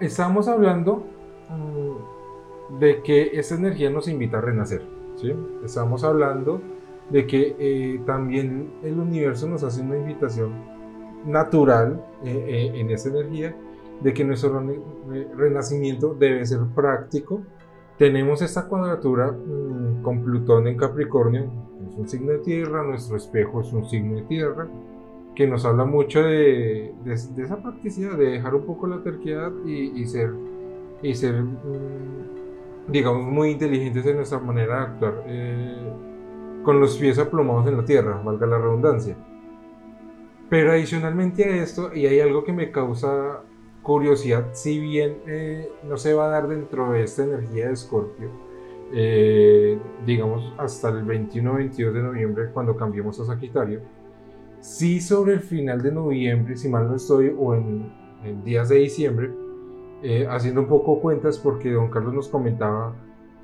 estamos 0.00 0.48
hablando 0.48 1.04
mm, 1.48 2.78
de 2.80 3.02
que 3.02 3.30
esa 3.34 3.54
energía 3.54 3.90
nos 3.90 4.08
invita 4.08 4.38
a 4.38 4.40
renacer. 4.40 4.82
¿sí? 5.16 5.32
Estamos 5.64 6.04
hablando 6.04 6.60
de 7.10 7.26
que 7.26 7.56
eh, 7.58 8.00
también 8.06 8.72
el 8.82 8.98
universo 8.98 9.48
nos 9.48 9.62
hace 9.62 9.82
una 9.82 9.96
invitación 9.98 10.52
natural 11.26 12.04
eh, 12.24 12.44
eh, 12.48 12.80
en 12.80 12.90
esa 12.90 13.10
energía 13.10 13.54
de 14.00 14.12
que 14.12 14.24
nuestro 14.24 14.60
renacimiento 15.36 16.14
debe 16.14 16.44
ser 16.44 16.60
práctico. 16.74 17.42
Tenemos 18.02 18.42
esta 18.42 18.66
cuadratura 18.66 19.30
mm, 19.30 20.02
con 20.02 20.24
Plutón 20.24 20.66
en 20.66 20.76
Capricornio, 20.76 21.44
es 21.88 21.94
un 21.96 22.08
signo 22.08 22.32
de 22.32 22.38
tierra, 22.38 22.82
nuestro 22.82 23.16
espejo 23.16 23.60
es 23.60 23.72
un 23.72 23.88
signo 23.88 24.16
de 24.16 24.22
tierra 24.22 24.66
que 25.36 25.46
nos 25.46 25.64
habla 25.64 25.84
mucho 25.84 26.20
de, 26.20 26.92
esa 27.06 27.62
practicidad, 27.62 28.18
de 28.18 28.32
dejar 28.32 28.56
un 28.56 28.66
poco 28.66 28.88
la 28.88 29.04
terquedad 29.04 29.52
y, 29.64 30.04
ser, 30.06 30.32
y 31.00 31.14
ser 31.14 31.44
mm, 31.44 32.88
digamos, 32.88 33.22
muy 33.22 33.50
inteligentes 33.50 34.04
en 34.04 34.16
nuestra 34.16 34.40
manera 34.40 34.78
de 34.78 34.82
actuar, 34.82 35.22
eh, 35.28 35.92
con 36.64 36.80
los 36.80 36.96
pies 36.96 37.20
aplomados 37.20 37.68
en 37.68 37.76
la 37.76 37.84
tierra, 37.84 38.20
valga 38.20 38.48
la 38.48 38.58
redundancia. 38.58 39.16
Pero 40.50 40.72
adicionalmente 40.72 41.44
a 41.44 41.62
esto, 41.62 41.94
y 41.94 42.06
hay 42.06 42.18
algo 42.18 42.42
que 42.42 42.52
me 42.52 42.72
causa 42.72 43.42
curiosidad, 43.82 44.50
si 44.52 44.78
bien 44.78 45.18
eh, 45.26 45.70
no 45.84 45.96
se 45.96 46.14
va 46.14 46.26
a 46.26 46.28
dar 46.28 46.48
dentro 46.48 46.92
de 46.92 47.02
esta 47.02 47.24
energía 47.24 47.66
de 47.66 47.72
Escorpio, 47.72 48.30
eh, 48.94 49.78
digamos 50.06 50.52
hasta 50.58 50.90
el 50.90 51.04
21-22 51.06 51.92
de 51.92 52.02
noviembre 52.02 52.50
cuando 52.52 52.76
cambiemos 52.76 53.18
a 53.20 53.24
Sagitario, 53.24 53.80
Sí 54.62 55.00
sobre 55.00 55.32
el 55.32 55.40
final 55.40 55.82
de 55.82 55.90
noviembre, 55.90 56.56
si 56.56 56.68
mal 56.68 56.86
no 56.86 56.94
estoy, 56.94 57.34
o 57.36 57.52
en, 57.52 57.92
días 58.44 58.68
de 58.68 58.76
diciembre, 58.76 59.32
eh, 60.04 60.24
haciendo 60.30 60.60
un 60.60 60.68
poco 60.68 61.00
cuentas 61.00 61.36
porque 61.36 61.72
don 61.72 61.90
Carlos 61.90 62.14
nos 62.14 62.28
comentaba 62.28 62.94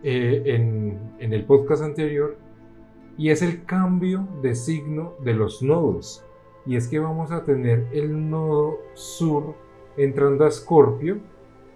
eh, 0.04 0.44
en, 0.46 0.96
en 1.18 1.32
el 1.32 1.44
podcast 1.44 1.82
anterior, 1.82 2.38
y 3.16 3.30
es 3.30 3.42
el 3.42 3.64
cambio 3.64 4.28
de 4.42 4.54
signo 4.54 5.14
de 5.24 5.34
los 5.34 5.60
nodos. 5.60 6.24
Y 6.64 6.76
es 6.76 6.86
que 6.86 7.00
vamos 7.00 7.32
a 7.32 7.44
tener 7.44 7.88
el 7.92 8.30
nodo 8.30 8.78
sur 8.94 9.56
entrando 9.98 10.44
a 10.44 10.48
Escorpio 10.48 11.18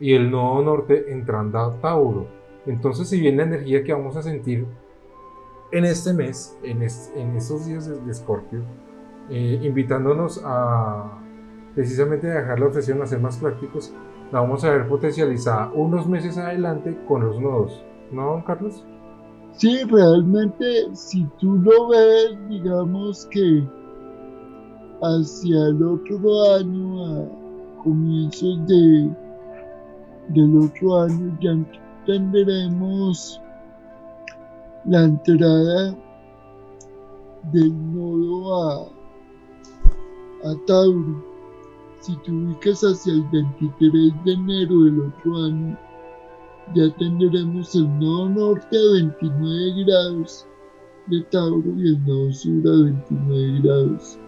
y 0.00 0.14
el 0.14 0.30
nodo 0.30 0.62
norte 0.62 1.12
entrando 1.12 1.58
a 1.58 1.80
Tauro. 1.80 2.26
Entonces, 2.66 3.08
si 3.08 3.20
bien 3.20 3.36
la 3.36 3.42
energía 3.42 3.84
que 3.84 3.92
vamos 3.92 4.16
a 4.16 4.22
sentir 4.22 4.66
en 5.72 5.84
este 5.84 6.12
mes, 6.12 6.56
en, 6.62 6.82
en 6.82 7.36
estos 7.36 7.66
días 7.66 7.86
de 7.88 8.10
Escorpio, 8.10 8.62
eh, 9.30 9.60
invitándonos 9.62 10.40
a 10.44 11.18
precisamente 11.74 12.26
dejar 12.26 12.60
la 12.60 12.66
obsesión 12.66 13.00
a 13.02 13.06
ser 13.06 13.20
más 13.20 13.36
prácticos, 13.38 13.94
la 14.30 14.40
vamos 14.40 14.64
a 14.64 14.70
ver 14.70 14.88
potencializada 14.88 15.70
unos 15.72 16.06
meses 16.06 16.36
adelante 16.38 16.98
con 17.06 17.24
los 17.24 17.40
nodos, 17.40 17.82
¿no, 18.10 18.32
don 18.32 18.42
Carlos? 18.42 18.84
Sí, 19.52 19.84
realmente, 19.84 20.94
si 20.94 21.26
tú 21.38 21.56
lo 21.56 21.88
ves, 21.88 22.36
digamos 22.48 23.26
que 23.26 23.62
hacia 25.02 25.66
el 25.68 25.82
otro 25.82 26.54
año, 26.54 27.41
comienzos 27.82 28.66
de, 28.66 29.10
del 30.28 30.58
otro 30.58 31.02
año, 31.02 31.38
ya 31.40 31.56
tendremos 32.06 33.40
la 34.84 35.04
entrada 35.04 35.96
del 37.52 37.94
nodo 37.94 38.54
a 38.54 39.02
a 40.44 40.54
Tauro. 40.66 41.24
Si 42.00 42.16
te 42.16 42.32
ubicas 42.32 42.82
hacia 42.82 43.12
el 43.12 43.22
23 43.30 44.24
de 44.24 44.32
enero 44.32 44.84
del 44.84 45.00
otro 45.00 45.36
año, 45.44 45.78
ya 46.74 46.90
tendremos 46.96 47.74
el 47.74 47.98
nodo 48.00 48.28
norte 48.28 48.76
a 48.76 48.92
29 48.94 49.84
grados 49.84 50.46
de 51.06 51.22
Tauro 51.30 51.70
y 51.76 51.88
el 51.88 52.06
nodo 52.06 52.32
sur 52.32 52.68
a 52.68 52.84
29 52.84 53.60
grados 53.62 54.18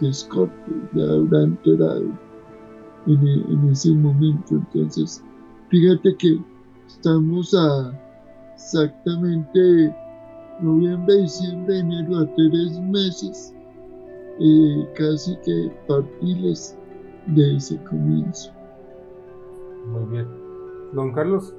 de 0.00 0.08
Escorpio. 0.08 0.74
Ya 0.92 1.04
habrá 1.04 1.42
entrado 1.42 2.29
en, 3.06 3.26
e, 3.26 3.34
en 3.52 3.70
ese 3.70 3.92
momento. 3.92 4.56
Entonces, 4.56 5.22
fíjate 5.68 6.16
que 6.16 6.40
estamos 6.86 7.54
a 7.54 7.92
exactamente 8.54 9.94
noviembre, 10.60 11.16
diciembre, 11.16 11.78
enero, 11.78 12.18
a 12.18 12.34
tres 12.34 12.80
meses 12.80 13.54
casi 14.96 15.36
que 15.44 15.70
partiles 15.86 16.76
de 17.26 17.56
ese 17.56 17.82
comienzo. 17.84 18.50
Muy 19.86 20.04
bien. 20.10 20.26
Don 20.92 21.12
Carlos, 21.12 21.54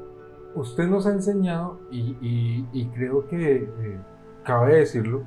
usted 0.56 0.88
nos 0.88 1.06
ha 1.06 1.12
enseñado, 1.12 1.80
y, 1.92 2.86
creo 2.96 3.28
que 3.28 3.64
eh, 3.64 4.00
cabe 4.44 4.78
decirlo, 4.78 5.24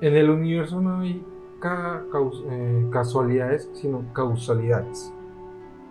En 0.00 0.16
el 0.16 0.30
universo 0.30 0.80
no 0.80 0.98
hay 0.98 1.24
eh, 1.64 2.88
casualidades, 2.90 3.70
sino 3.74 4.12
causalidades. 4.12 5.12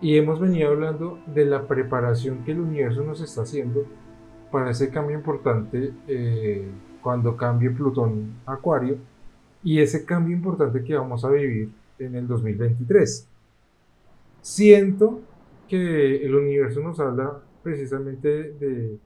Y 0.02 0.18
hemos 0.18 0.40
venido 0.40 0.70
hablando 0.70 1.20
de 1.28 1.46
la 1.46 1.68
preparación 1.68 2.44
que 2.44 2.54
el 2.54 2.60
universo 2.60 3.04
nos 3.04 3.22
está 3.22 3.44
haciendo 3.44 3.86
para 4.52 4.72
ese 4.72 4.90
cambio 4.90 5.16
importante 5.16 5.94
eh, 6.08 6.68
cuando 7.02 7.38
cambie 7.38 7.70
Plutón 7.70 8.34
a 8.48 8.54
Acuario 8.54 8.98
y 9.64 9.80
ese 9.80 10.04
cambio 10.04 10.36
importante 10.36 10.84
que 10.84 10.96
vamos 10.96 11.24
a 11.24 11.30
vivir 11.30 11.70
en 12.00 12.16
el 12.16 12.28
2023. 12.28 13.28
Siento 14.42 15.22
que 15.68 16.26
el 16.26 16.34
universo 16.34 16.82
nos 16.82 17.00
habla 17.00 17.40
precisamente 17.62 18.54
de, 18.54 18.98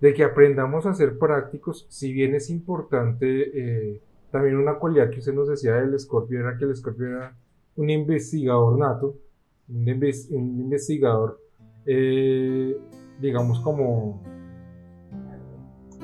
de 0.00 0.14
que 0.14 0.22
aprendamos 0.22 0.86
a 0.86 0.94
ser 0.94 1.18
prácticos, 1.18 1.84
si 1.88 2.12
bien 2.12 2.34
es 2.36 2.48
importante, 2.48 3.50
eh, 3.54 4.00
también 4.30 4.56
una 4.56 4.74
cualidad 4.74 5.10
que 5.10 5.18
usted 5.18 5.34
nos 5.34 5.48
decía 5.48 5.74
del 5.74 5.94
escorpio 5.94 6.40
era 6.40 6.56
que 6.56 6.64
el 6.64 6.70
escorpio 6.70 7.08
era 7.08 7.36
un 7.76 7.90
investigador 7.90 8.78
nato, 8.78 9.16
un, 9.68 10.60
investigador, 10.60 11.40
eh, 11.86 12.76
digamos, 13.20 13.60
como 13.60 14.22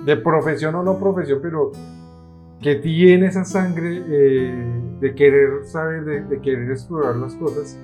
de 0.05 0.17
profesión 0.17 0.75
o 0.75 0.83
no 0.83 0.99
profesión, 0.99 1.41
pero 1.43 1.73
que 2.61 2.77
tiene 2.77 3.27
esa 3.27 3.45
sangre 3.45 4.03
eh, 4.09 4.83
de 5.01 5.15
querer 5.15 5.65
saber, 5.65 6.29
de, 6.29 6.41
querer 6.41 6.71
explorar 6.71 7.17
las 7.17 7.35
cosas. 7.37 7.79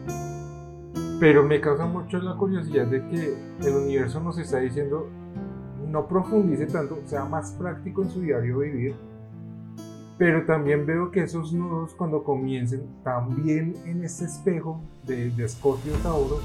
Pero 1.20 1.44
me 1.44 1.60
causa 1.60 1.86
mucho 1.86 2.18
la 2.18 2.34
curiosidad 2.36 2.86
de 2.86 3.06
que 3.08 3.34
el 3.66 3.74
universo 3.74 4.20
nos 4.20 4.38
está 4.38 4.58
diciendo 4.58 5.08
no 5.88 6.08
profundice 6.08 6.66
tanto, 6.66 6.98
sea 7.04 7.24
más 7.24 7.52
práctico 7.52 8.02
en 8.02 8.10
su 8.10 8.20
diario 8.20 8.58
vivir. 8.58 8.94
Pero 10.16 10.44
también 10.46 10.86
veo 10.86 11.10
que 11.10 11.22
esos 11.22 11.52
nudos 11.52 11.94
cuando 11.94 12.22
comiencen 12.22 12.82
también 13.02 13.74
en 13.84 14.04
este 14.04 14.26
espejo 14.26 14.80
de, 15.04 15.30
de 15.30 15.48
Tauro, 16.02 16.38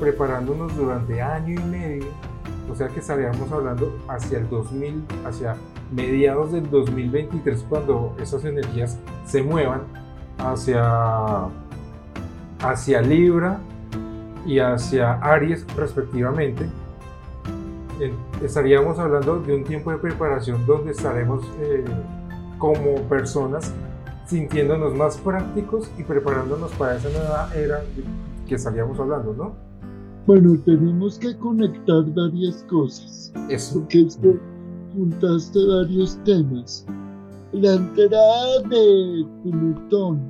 preparándonos 0.00 0.74
durante 0.76 1.20
año 1.20 1.60
y 1.60 1.64
medio 1.64 2.06
o 2.70 2.74
sea 2.74 2.88
que 2.88 3.00
estaríamos 3.00 3.50
hablando 3.50 3.92
hacia 4.08 4.38
el 4.38 4.48
2000, 4.48 5.04
hacia 5.26 5.56
mediados 5.94 6.52
del 6.52 6.70
2023 6.70 7.66
cuando 7.68 8.14
esas 8.18 8.44
energías 8.44 8.98
se 9.26 9.42
muevan 9.42 9.82
hacia, 10.38 11.48
hacia 12.60 13.02
Libra 13.02 13.58
y 14.46 14.58
hacia 14.58 15.14
Aries 15.14 15.66
respectivamente. 15.76 16.66
Estaríamos 18.42 18.98
hablando 18.98 19.38
de 19.38 19.54
un 19.54 19.64
tiempo 19.64 19.92
de 19.92 19.98
preparación 19.98 20.64
donde 20.66 20.92
estaremos 20.92 21.44
eh, 21.60 21.84
como 22.62 22.94
personas 23.08 23.72
sintiéndonos 24.26 24.94
más 24.94 25.16
prácticos 25.18 25.90
y 25.98 26.04
preparándonos 26.04 26.70
para 26.74 26.96
esa 26.96 27.08
nueva 27.08 27.50
era 27.56 27.82
que 28.46 28.54
estaríamos 28.54 29.00
hablando, 29.00 29.34
¿no? 29.34 29.52
Bueno, 30.28 30.56
tenemos 30.64 31.18
que 31.18 31.36
conectar 31.38 32.04
varias 32.14 32.62
cosas. 32.70 33.32
Eso. 33.48 33.80
Porque 33.80 34.02
esto, 34.02 34.36
juntaste 34.94 35.58
varios 35.66 36.16
temas. 36.22 36.86
La 37.50 37.74
entrada 37.74 38.60
de 38.70 39.26
Plutón 39.42 40.20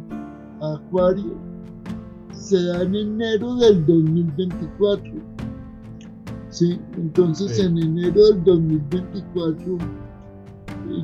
a 0.62 0.76
Acuario 0.76 1.34
se 2.32 2.64
da 2.64 2.80
en 2.80 2.94
enero 2.94 3.56
del 3.56 3.84
2024. 3.84 5.12
¿Sí? 6.48 6.80
Entonces 6.96 7.58
en 7.58 7.76
enero 7.76 8.28
del 8.28 8.44
2024 8.44 9.74
eh, 9.74 10.01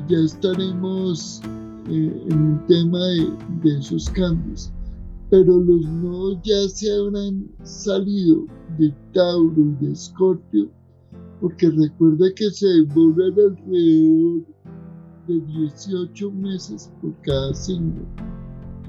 ya 0.07 0.17
estaremos 0.19 1.41
eh, 1.89 2.23
en 2.29 2.41
un 2.41 2.65
tema 2.67 2.99
de, 3.63 3.77
esos 3.77 4.09
cambios 4.09 4.71
pero 5.29 5.59
los 5.59 5.85
nodos 5.85 6.39
ya 6.43 6.67
se 6.69 6.91
habrán 6.91 7.47
salido 7.63 8.45
de 8.77 8.93
Tauro 9.13 9.61
y 9.61 9.85
de 9.85 9.91
Escorpio, 9.91 10.69
porque 11.39 11.69
recuerda 11.69 12.33
que 12.35 12.49
se 12.49 12.67
devuelven 12.67 13.33
alrededor 13.37 14.45
de 15.27 15.39
18 15.59 16.31
meses 16.31 16.91
por 17.01 17.13
cada 17.21 17.53
signo. 17.53 18.01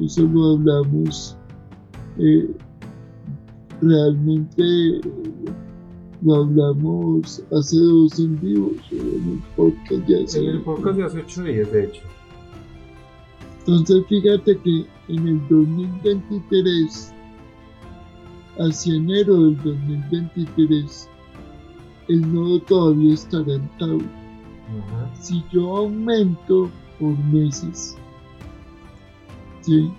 Eso 0.00 0.22
lo 0.22 0.54
hablamos 0.54 1.36
eh, 2.18 2.50
realmente, 3.82 5.00
lo 6.22 6.34
hablamos 6.34 7.42
hace 7.52 7.76
dos 7.76 8.18
en 8.18 8.40
vivo, 8.40 8.72
en 8.90 9.32
el 9.32 9.42
podcast 9.56 10.06
ya 10.06 10.38
En 10.38 10.46
el 10.46 10.62
podcast 10.62 10.96
de 10.96 11.04
hace 11.04 11.18
8 11.20 11.42
días, 11.44 11.72
de 11.72 11.84
hecho. 11.84 12.02
Entonces 13.60 14.04
fíjate 14.08 14.58
que 14.58 14.86
en 15.08 15.28
el 15.28 15.48
2023, 15.48 17.12
hacia 18.58 18.94
enero 18.94 19.36
del 19.36 19.56
2023, 19.58 21.08
el 22.08 22.34
nodo 22.34 22.60
todavía 22.60 23.14
estará 23.14 23.54
en 23.54 23.68
Tauro. 23.78 24.06
Si 25.20 25.42
yo 25.52 25.76
aumento 25.76 26.70
por 26.98 27.18
meses, 27.18 27.96
¿sí? 29.62 29.90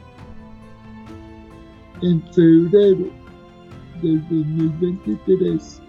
en 2.02 2.22
febrero 2.34 3.08
del 4.02 4.22
2023 4.30 5.82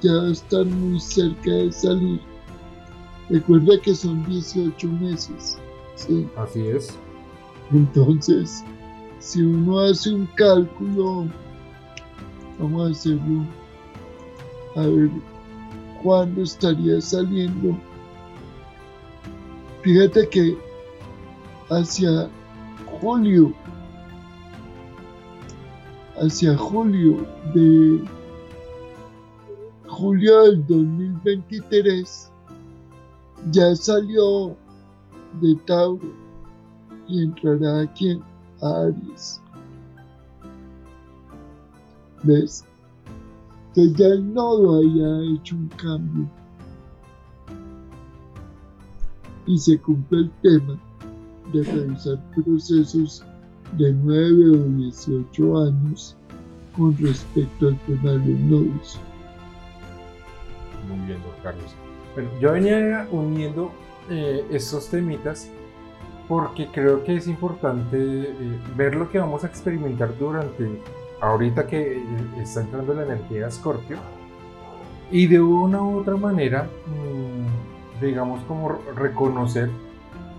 ya 0.00 0.30
estar 0.30 0.64
muy 0.64 1.00
cerca 1.00 1.50
de 1.50 1.72
salir. 1.72 2.20
Recuerda 3.28 3.80
que 3.82 3.94
son 3.94 4.24
18 4.26 4.88
meses. 4.88 5.58
¿sí? 5.96 6.26
Así 6.36 6.66
es. 6.66 6.98
Entonces, 7.72 8.64
si 9.18 9.42
uno 9.42 9.80
hace 9.80 10.14
un 10.14 10.26
cálculo, 10.36 11.26
vamos 12.58 12.88
a 12.88 12.90
hacerlo, 12.92 13.44
a 14.76 14.82
ver 14.82 15.10
cuándo 16.02 16.42
estaría 16.42 17.00
saliendo. 17.00 17.76
Fíjate 19.82 20.28
que 20.28 20.56
hacia 21.70 22.28
julio, 23.00 23.52
hacia 26.16 26.56
julio 26.56 27.26
de 27.54 28.02
julio 29.98 30.42
del 30.44 30.64
2023, 30.68 32.30
ya 33.50 33.74
salió 33.74 34.56
de 35.40 35.56
Tauro 35.66 36.12
y 37.08 37.24
entrará 37.24 37.80
aquí 37.80 38.10
en 38.10 38.22
Aries. 38.62 39.40
¿Ves? 42.22 42.64
Entonces 43.74 43.96
ya 43.96 44.06
el 44.06 44.34
nodo 44.34 44.78
haya 44.78 45.34
hecho 45.34 45.56
un 45.56 45.68
cambio. 45.68 46.30
Y 49.46 49.58
se 49.58 49.78
cumple 49.80 50.20
el 50.20 50.30
tema 50.42 50.78
de 51.52 51.64
realizar 51.64 52.22
procesos 52.34 53.24
de 53.76 53.92
9 53.92 54.50
o 54.50 54.64
18 54.76 55.58
años 55.64 56.16
con 56.76 56.96
respecto 56.98 57.68
al 57.68 57.78
tema 57.80 58.12
de 58.12 58.32
los 58.32 58.40
nodos. 58.40 59.00
Bueno, 62.14 62.30
yo 62.40 62.52
venía 62.52 63.06
uniendo 63.10 63.70
eh, 64.10 64.44
estos 64.50 64.88
temitas 64.88 65.50
porque 66.28 66.68
creo 66.72 67.04
que 67.04 67.16
es 67.16 67.26
importante 67.26 67.96
eh, 67.96 68.34
ver 68.76 68.94
lo 68.94 69.10
que 69.10 69.18
vamos 69.18 69.44
a 69.44 69.46
experimentar 69.46 70.16
durante, 70.18 70.68
ahorita 71.20 71.66
que 71.66 71.98
eh, 71.98 72.02
está 72.40 72.60
entrando 72.60 72.92
la 72.92 73.04
energía 73.04 73.50
Scorpio, 73.50 73.96
y 75.10 75.26
de 75.26 75.40
una 75.40 75.82
u 75.82 76.00
otra 76.00 76.16
manera, 76.16 76.64
mm, 76.86 78.04
digamos 78.04 78.42
como 78.42 78.78
reconocer 78.94 79.70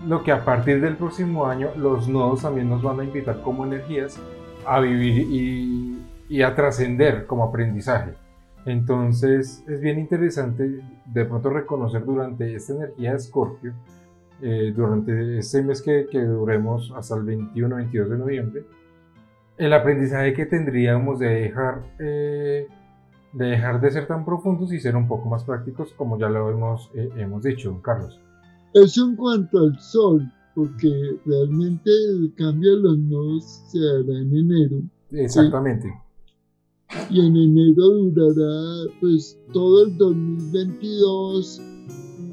lo 0.06 0.22
que 0.22 0.32
a 0.32 0.44
partir 0.44 0.80
del 0.80 0.96
próximo 0.96 1.46
año 1.46 1.70
los 1.76 2.08
nodos 2.08 2.42
también 2.42 2.70
nos 2.70 2.82
van 2.82 3.00
a 3.00 3.04
invitar 3.04 3.42
como 3.42 3.66
energías 3.66 4.18
a 4.64 4.80
vivir 4.80 5.26
y, 5.30 5.98
y 6.28 6.42
a 6.42 6.54
trascender 6.54 7.26
como 7.26 7.44
aprendizaje. 7.44 8.14
Entonces 8.66 9.64
es 9.66 9.80
bien 9.80 9.98
interesante 9.98 10.80
de 11.06 11.24
pronto 11.24 11.50
reconocer 11.50 12.04
durante 12.04 12.54
esta 12.54 12.74
energía 12.74 13.12
de 13.12 13.18
Scorpio 13.18 13.74
eh, 14.42 14.72
durante 14.74 15.38
este 15.38 15.62
mes 15.62 15.82
que, 15.82 16.06
que, 16.10 16.22
duremos 16.22 16.90
hasta 16.96 17.14
el 17.14 17.24
21-22 17.24 18.08
de 18.08 18.18
noviembre, 18.18 18.64
el 19.58 19.72
aprendizaje 19.74 20.32
que 20.32 20.46
tendríamos 20.46 21.18
de 21.18 21.26
dejar, 21.26 21.82
eh, 21.98 22.66
de 23.34 23.44
dejar 23.44 23.82
de 23.82 23.90
ser 23.90 24.06
tan 24.06 24.24
profundos 24.24 24.72
y 24.72 24.80
ser 24.80 24.96
un 24.96 25.06
poco 25.06 25.28
más 25.28 25.44
prácticos, 25.44 25.92
como 25.92 26.18
ya 26.18 26.30
lo 26.30 26.50
hemos, 26.50 26.90
eh, 26.94 27.10
hemos 27.16 27.42
dicho, 27.42 27.82
Carlos. 27.82 28.18
Eso 28.72 29.08
en 29.08 29.16
cuanto 29.16 29.58
al 29.58 29.78
sol, 29.78 30.32
porque 30.54 31.18
realmente 31.26 31.90
el 32.08 32.32
cambio 32.34 32.76
de 32.76 32.82
los 32.82 32.98
nodos 32.98 33.44
se 33.68 33.78
hará 33.78 34.20
en 34.20 34.36
enero. 34.36 34.76
Exactamente. 35.12 35.92
Y 37.10 37.20
en 37.20 37.36
enero 37.36 38.10
durará 38.10 38.92
pues 39.00 39.38
todo 39.52 39.86
el 39.86 39.96
2022 39.96 41.60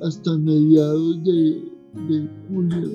hasta 0.04 0.38
mediados 0.38 1.24
de, 1.24 1.63
de 2.08 2.30
julio 2.48 2.89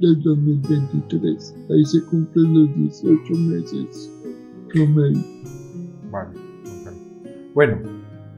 del 0.00 0.22
2023. 0.22 1.54
Ahí 1.70 1.84
se 1.84 2.04
cumplen 2.06 2.54
los 2.54 2.76
18 2.76 3.34
meses 3.34 4.12
promedio. 4.72 5.22
Vale. 6.10 6.38
Bueno, 7.54 7.78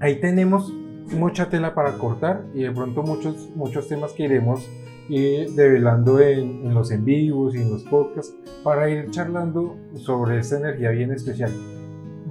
ahí 0.00 0.20
tenemos 0.20 0.72
mucha 1.16 1.48
tela 1.48 1.74
para 1.74 1.98
cortar 1.98 2.46
y 2.54 2.62
de 2.62 2.70
pronto 2.70 3.02
muchos, 3.02 3.50
muchos 3.56 3.88
temas 3.88 4.12
que 4.12 4.24
iremos 4.24 4.68
ir 5.08 5.50
develando 5.52 6.20
en, 6.20 6.66
en 6.66 6.74
los 6.74 6.90
en 6.90 7.04
vivos 7.04 7.54
y 7.54 7.58
en 7.58 7.70
los 7.70 7.82
podcasts 7.84 8.36
para 8.62 8.90
ir 8.90 9.10
charlando 9.10 9.76
sobre 9.96 10.38
esta 10.38 10.58
energía 10.58 10.90
bien 10.90 11.12
especial. 11.12 11.50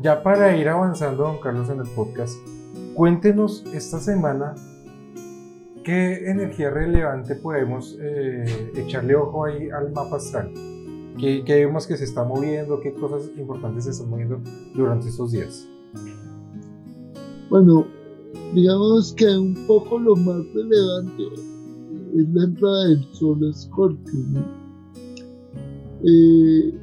Ya 0.02 0.22
para 0.22 0.56
ir 0.56 0.70
avanzando, 0.70 1.24
don 1.24 1.40
Carlos, 1.40 1.70
en 1.70 1.80
el 1.80 1.88
podcast, 1.88 2.38
cuéntenos 2.94 3.64
esta 3.74 4.00
semana 4.00 4.54
qué 5.84 6.30
energía 6.30 6.70
relevante 6.70 7.34
podemos 7.34 7.98
eh, 8.00 8.72
echarle 8.76 9.16
ojo 9.16 9.46
ahí 9.46 9.70
al 9.72 9.92
mapa 9.94 10.18
astral. 10.18 10.52
¿Qué, 11.18 11.44
¿Qué, 11.44 11.66
vemos 11.66 11.88
que 11.88 11.98
se 11.98 12.04
está 12.04 12.24
moviendo? 12.24 12.80
¿Qué 12.80 12.94
cosas 12.94 13.32
importantes 13.38 13.86
se 13.86 13.92
están 13.92 14.10
moviendo 14.10 14.40
durante 14.76 15.08
estos 15.08 15.32
días? 15.32 15.68
Bueno, 17.50 17.88
digamos 18.54 19.14
que 19.14 19.26
un 19.26 19.56
poco 19.66 19.98
lo 19.98 20.16
más 20.16 20.46
relevante 20.54 21.24
es 22.16 22.30
la 22.34 22.44
entrada 22.44 22.90
del 22.90 23.04
Sol 23.14 23.50
Escorpio. 23.50 24.20
Eh, 26.04 26.78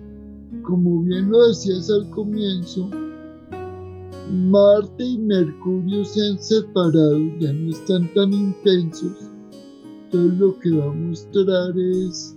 como 0.62 1.02
bien 1.02 1.30
lo 1.30 1.46
decías 1.48 1.88
al 1.90 2.10
comienzo, 2.10 2.90
Marte 4.30 5.04
y 5.04 5.18
Mercurio 5.18 6.04
se 6.04 6.20
han 6.28 6.38
separado, 6.38 7.18
ya 7.38 7.52
no 7.52 7.70
están 7.70 8.12
tan 8.14 8.32
intensos. 8.32 9.30
Entonces 10.04 10.38
lo 10.38 10.58
que 10.60 10.70
va 10.70 10.86
a 10.86 10.94
mostrar 10.94 11.78
es 11.78 12.36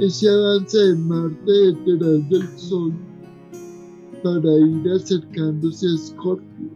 ese 0.00 0.28
avance 0.28 0.78
de 0.78 0.94
Marte 0.96 1.52
detrás 1.86 2.30
del 2.30 2.58
Sol 2.58 2.92
para 4.22 4.52
ir 4.56 4.90
acercándose 4.90 5.86
a 5.86 5.94
Escorpio. 5.94 6.70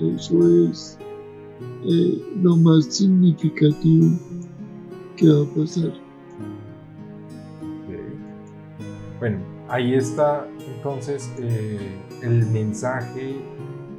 Eso 0.00 0.68
es 0.68 0.98
eh, 1.84 2.22
lo 2.42 2.56
más 2.56 2.86
significativo 2.86 4.18
que 5.16 5.28
va 5.28 5.42
a 5.42 5.54
pasar. 5.54 5.92
Bueno, 9.20 9.38
ahí 9.68 9.94
está 9.94 10.48
entonces 10.76 11.30
eh, 11.38 11.78
el 12.22 12.46
mensaje, 12.46 13.36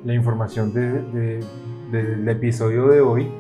la 0.04 0.14
información 0.14 0.74
del 0.74 2.28
episodio 2.28 2.88
de 2.88 3.02
hoy. 3.02 3.32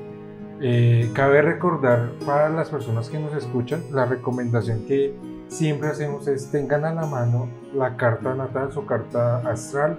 Eh, 0.62 1.10
cabe 1.13 1.41
recordar 1.41 2.12
para 2.26 2.50
las 2.50 2.69
personas 2.69 3.10
que 3.10 3.19
nos 3.19 3.34
escuchan, 3.34 3.82
la 3.91 4.06
recomendación 4.06 4.86
que 4.86 5.13
siempre 5.48 5.89
hacemos 5.89 6.28
es 6.28 6.52
tengan 6.52 6.86
a 6.86 6.93
la 6.93 7.06
mano 7.06 7.50
la 7.74 7.98
carta 7.98 8.34
natal, 8.34 8.72
su 8.72 8.86
carta 8.86 9.39
astral, 9.39 9.98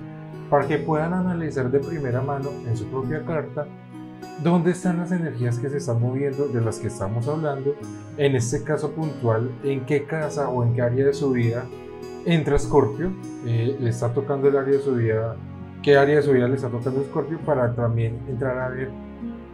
para 0.48 0.66
que 0.66 0.78
puedan 0.78 1.12
analizar 1.12 1.70
de 1.70 1.80
primera 1.80 2.22
mano 2.22 2.50
en 2.66 2.76
su 2.76 2.86
propia 2.86 3.24
carta 3.24 3.66
dónde 4.42 4.72
están 4.72 4.98
las 4.98 5.12
energías 5.12 5.58
que 5.58 5.68
se 5.68 5.78
están 5.78 6.00
moviendo, 6.00 6.48
de 6.48 6.60
las 6.60 6.78
que 6.78 6.88
estamos 6.88 7.28
hablando, 7.28 7.74
en 8.16 8.34
este 8.34 8.62
caso 8.64 8.92
puntual, 8.92 9.50
en 9.62 9.84
qué 9.84 10.04
casa 10.04 10.48
o 10.48 10.64
en 10.64 10.74
qué 10.74 10.82
área 10.82 11.06
de 11.06 11.12
su 11.12 11.30
vida 11.30 11.64
entra 12.26 12.58
Scorpio, 12.58 13.12
eh, 13.46 13.76
le 13.78 13.90
está 13.90 14.12
tocando 14.12 14.48
el 14.48 14.56
área 14.56 14.74
de 14.74 14.80
su 14.80 14.94
vida, 14.94 15.36
qué 15.82 15.96
área 15.96 16.16
de 16.16 16.22
su 16.22 16.32
vida 16.32 16.48
le 16.48 16.56
está 16.56 16.68
tocando 16.68 17.02
Scorpio 17.04 17.38
para 17.44 17.74
también 17.74 18.18
entrar 18.28 18.58
a 18.58 18.68
ver 18.68 18.90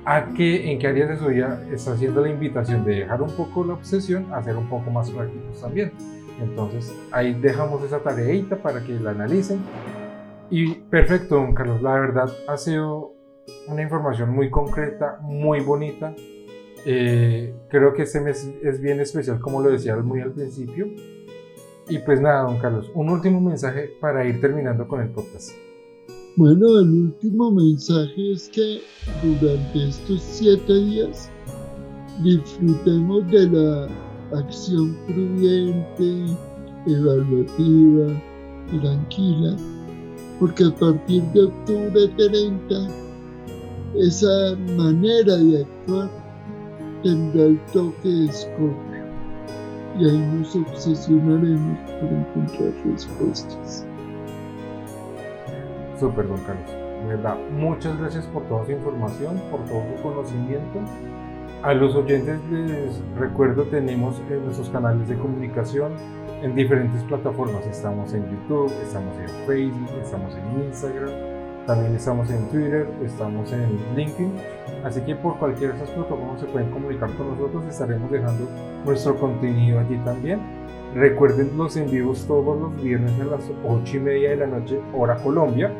a 0.04 0.32
qué, 0.34 0.70
en 0.70 0.78
qué 0.78 0.86
área 0.86 1.06
de 1.06 1.16
su 1.16 1.26
vida 1.26 1.62
está 1.72 1.92
haciendo 1.92 2.20
la 2.22 2.30
invitación 2.30 2.84
de 2.84 3.00
dejar 3.00 3.20
un 3.22 3.30
poco 3.30 3.64
la 3.64 3.74
obsesión 3.74 4.32
a 4.32 4.42
ser 4.42 4.56
un 4.56 4.68
poco 4.68 4.90
más 4.90 5.10
prácticos 5.10 5.60
también. 5.60 5.92
Entonces 6.40 6.94
ahí 7.12 7.34
dejamos 7.34 7.82
esa 7.82 7.98
tareita 8.00 8.56
para 8.56 8.82
que 8.82 8.92
la 8.94 9.10
analicen. 9.10 9.60
Y 10.50 10.74
perfecto, 10.74 11.36
don 11.36 11.54
Carlos, 11.54 11.82
la 11.82 11.92
verdad 11.92 12.32
ha 12.48 12.56
sido 12.56 13.14
una 13.68 13.82
información 13.82 14.30
muy 14.30 14.50
concreta, 14.50 15.18
muy 15.22 15.60
bonita. 15.60 16.14
Eh, 16.86 17.54
creo 17.68 17.92
que 17.92 18.02
este 18.02 18.20
mes 18.20 18.50
es 18.62 18.80
bien 18.80 19.00
especial, 19.00 19.38
como 19.38 19.60
lo 19.60 19.70
decía 19.70 19.94
muy 19.96 20.20
al 20.20 20.32
principio. 20.32 20.88
Y 21.90 21.98
pues 21.98 22.20
nada, 22.20 22.42
don 22.42 22.58
Carlos, 22.58 22.88
un 22.94 23.10
último 23.10 23.40
mensaje 23.40 23.90
para 24.00 24.24
ir 24.24 24.40
terminando 24.40 24.86
con 24.86 25.00
el 25.00 25.10
podcast. 25.10 25.50
Bueno, 26.36 26.78
el 26.78 26.88
último 26.88 27.50
mensaje 27.50 28.32
es 28.32 28.48
que 28.48 28.80
durante 29.22 29.88
estos 29.88 30.22
siete 30.22 30.72
días 30.72 31.28
disfrutemos 32.22 33.28
de 33.32 33.46
la 33.48 33.88
acción 34.38 34.96
prudente, 35.08 36.36
evaluativa, 36.86 38.22
tranquila, 38.80 39.56
porque 40.38 40.64
a 40.64 40.74
partir 40.76 41.24
de 41.32 41.42
octubre 41.42 42.08
30 42.16 42.88
esa 43.96 44.56
manera 44.76 45.36
de 45.36 45.62
actuar 45.62 46.08
tendrá 47.02 47.46
el 47.46 47.60
toque 47.72 48.08
de 48.08 48.32
y 50.00 50.08
ahí 50.08 50.18
nos 50.18 50.56
obsesionaremos 50.56 51.78
por 52.00 52.08
encontrar 52.10 52.72
respuestas. 52.86 53.86
Super, 55.98 56.26
don 56.26 56.40
Carlos. 56.40 56.70
De 56.70 57.06
verdad, 57.06 57.36
muchas 57.52 57.98
gracias 57.98 58.26
por 58.26 58.42
toda 58.44 58.64
su 58.64 58.72
información, 58.72 59.38
por 59.50 59.60
todo 59.66 59.82
su 59.94 60.02
conocimiento. 60.02 60.80
A 61.62 61.74
los 61.74 61.94
oyentes 61.94 62.40
les 62.50 62.98
recuerdo, 63.18 63.64
tenemos 63.64 64.18
en 64.30 64.42
nuestros 64.44 64.70
canales 64.70 65.06
de 65.06 65.16
comunicación 65.18 65.92
en 66.42 66.54
diferentes 66.54 67.02
plataformas. 67.02 67.66
Estamos 67.66 68.14
en 68.14 68.24
YouTube, 68.30 68.72
estamos 68.82 69.14
en 69.18 69.28
Facebook, 69.46 69.90
estamos 70.02 70.34
en 70.34 70.64
Instagram, 70.64 71.10
también 71.70 71.94
estamos 71.94 72.28
en 72.30 72.48
Twitter, 72.48 72.84
estamos 73.04 73.52
en 73.52 73.78
LinkedIn. 73.94 74.32
Así 74.82 75.00
que 75.02 75.14
por 75.14 75.38
cualquiera 75.38 75.72
de 75.72 75.78
esas 75.80 75.94
plataformas 75.94 76.40
se 76.40 76.48
pueden 76.48 76.68
comunicar 76.72 77.16
con 77.16 77.28
nosotros. 77.28 77.64
Estaremos 77.66 78.10
dejando 78.10 78.48
nuestro 78.84 79.16
contenido 79.16 79.78
allí 79.78 79.96
también. 79.98 80.40
Recuerden 80.96 81.56
los 81.56 81.76
en 81.76 81.88
vivos 81.88 82.26
todos 82.26 82.60
los 82.60 82.82
viernes 82.82 83.12
a 83.20 83.24
las 83.24 83.48
8 83.64 83.96
y 83.98 84.00
media 84.00 84.30
de 84.30 84.36
la 84.38 84.46
noche, 84.48 84.80
hora 84.92 85.22
Colombia. 85.22 85.72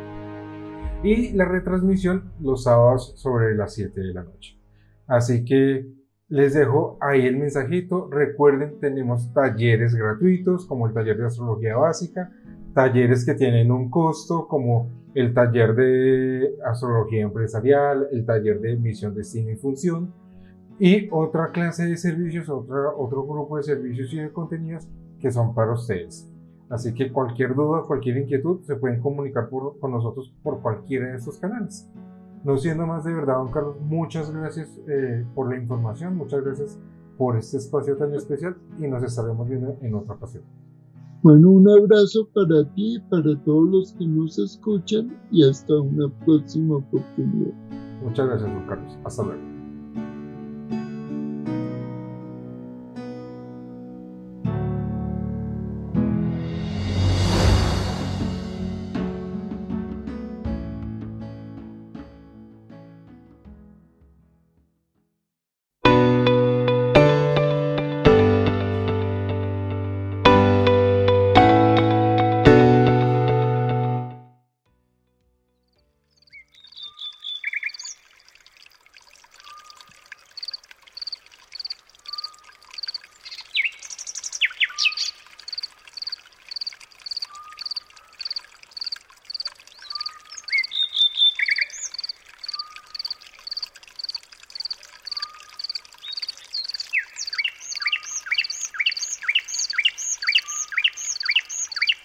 Y 1.03 1.33
la 1.33 1.45
retransmisión 1.45 2.35
los 2.41 2.63
sábados 2.63 3.15
sobre 3.17 3.57
las 3.57 3.75
7 3.75 4.01
de 4.01 4.15
la 4.15 4.23
noche. 4.23 4.61
Así 5.09 5.45
que 5.45 5.89
les 6.29 6.55
dejo 6.55 6.99
ahí 7.01 7.27
el 7.27 7.37
mensajito. 7.37 8.09
Recuerden, 8.09 8.79
tenemos 8.79 9.35
talleres 9.35 9.97
gratuitos 9.97 10.67
como 10.67 10.87
el 10.87 10.95
taller 10.95 11.17
de 11.17 11.27
astrología 11.27 11.77
básica, 11.77 12.31
talleres 12.75 13.25
que 13.25 13.35
tienen 13.35 13.71
un 13.71 13.91
costo 13.91 14.47
como 14.47 14.89
el 15.15 15.35
taller 15.35 15.75
de 15.75 16.55
astrología 16.65 17.23
empresarial, 17.23 18.09
el 18.13 18.25
taller 18.25 18.61
de 18.61 18.77
misión, 18.77 19.15
destino 19.15 19.51
y 19.51 19.57
función 19.57 20.13
y 20.79 21.09
otra 21.11 21.49
clase 21.53 21.87
de 21.87 21.97
servicios, 21.97 22.49
otra, 22.49 22.91
otro 22.97 23.27
grupo 23.27 23.57
de 23.57 23.65
servicios 23.65 24.13
y 24.15 24.19
de 24.19 24.33
contenidos 24.33 24.89
que 25.19 25.31
son 25.31 25.55
para 25.55 25.73
ustedes. 25.73 26.29
Así 26.71 26.95
que 26.95 27.13
cualquier 27.13 27.55
duda, 27.55 27.83
cualquier 27.87 28.17
inquietud, 28.17 28.63
se 28.63 28.77
pueden 28.77 29.01
comunicar 29.01 29.51
con 29.51 29.91
nosotros 29.91 30.33
por 30.43 30.63
cualquiera 30.63 31.09
de 31.09 31.17
estos 31.17 31.39
canales. 31.39 31.91
No 32.45 32.57
siendo 32.57 32.87
más 32.87 33.05
de 33.05 33.13
verdad, 33.13 33.35
don 33.35 33.53
Carlos, 33.53 33.77
muchas 33.81 34.31
gracias 34.31 34.81
eh, 34.89 35.27
por 35.35 35.51
la 35.51 35.59
información, 35.59 36.17
muchas 36.17 36.43
gracias 36.43 36.79
por 37.19 37.37
este 37.37 37.59
espacio 37.59 37.97
tan 37.99 38.15
especial 38.15 38.57
y 38.79 38.87
nos 38.87 39.03
estaremos 39.03 39.47
viendo 39.47 39.77
en 39.83 39.95
otra 39.95 40.15
ocasión. 40.15 40.45
Bueno, 41.23 41.51
un 41.51 41.69
abrazo 41.69 42.27
para 42.35 42.65
ti 42.75 42.95
y 42.95 43.01
para 43.11 43.37
todos 43.45 43.69
los 43.69 43.93
que 43.93 44.07
nos 44.07 44.39
escuchan 44.39 45.15
y 45.31 45.45
hasta 45.45 45.75
una 45.79 46.09
próxima 46.25 46.77
oportunidad. 46.77 47.53
Muchas 48.03 48.27
gracias, 48.27 48.51
don 48.51 48.67
Carlos. 48.67 48.99
Hasta 49.05 49.25
luego. 49.25 49.50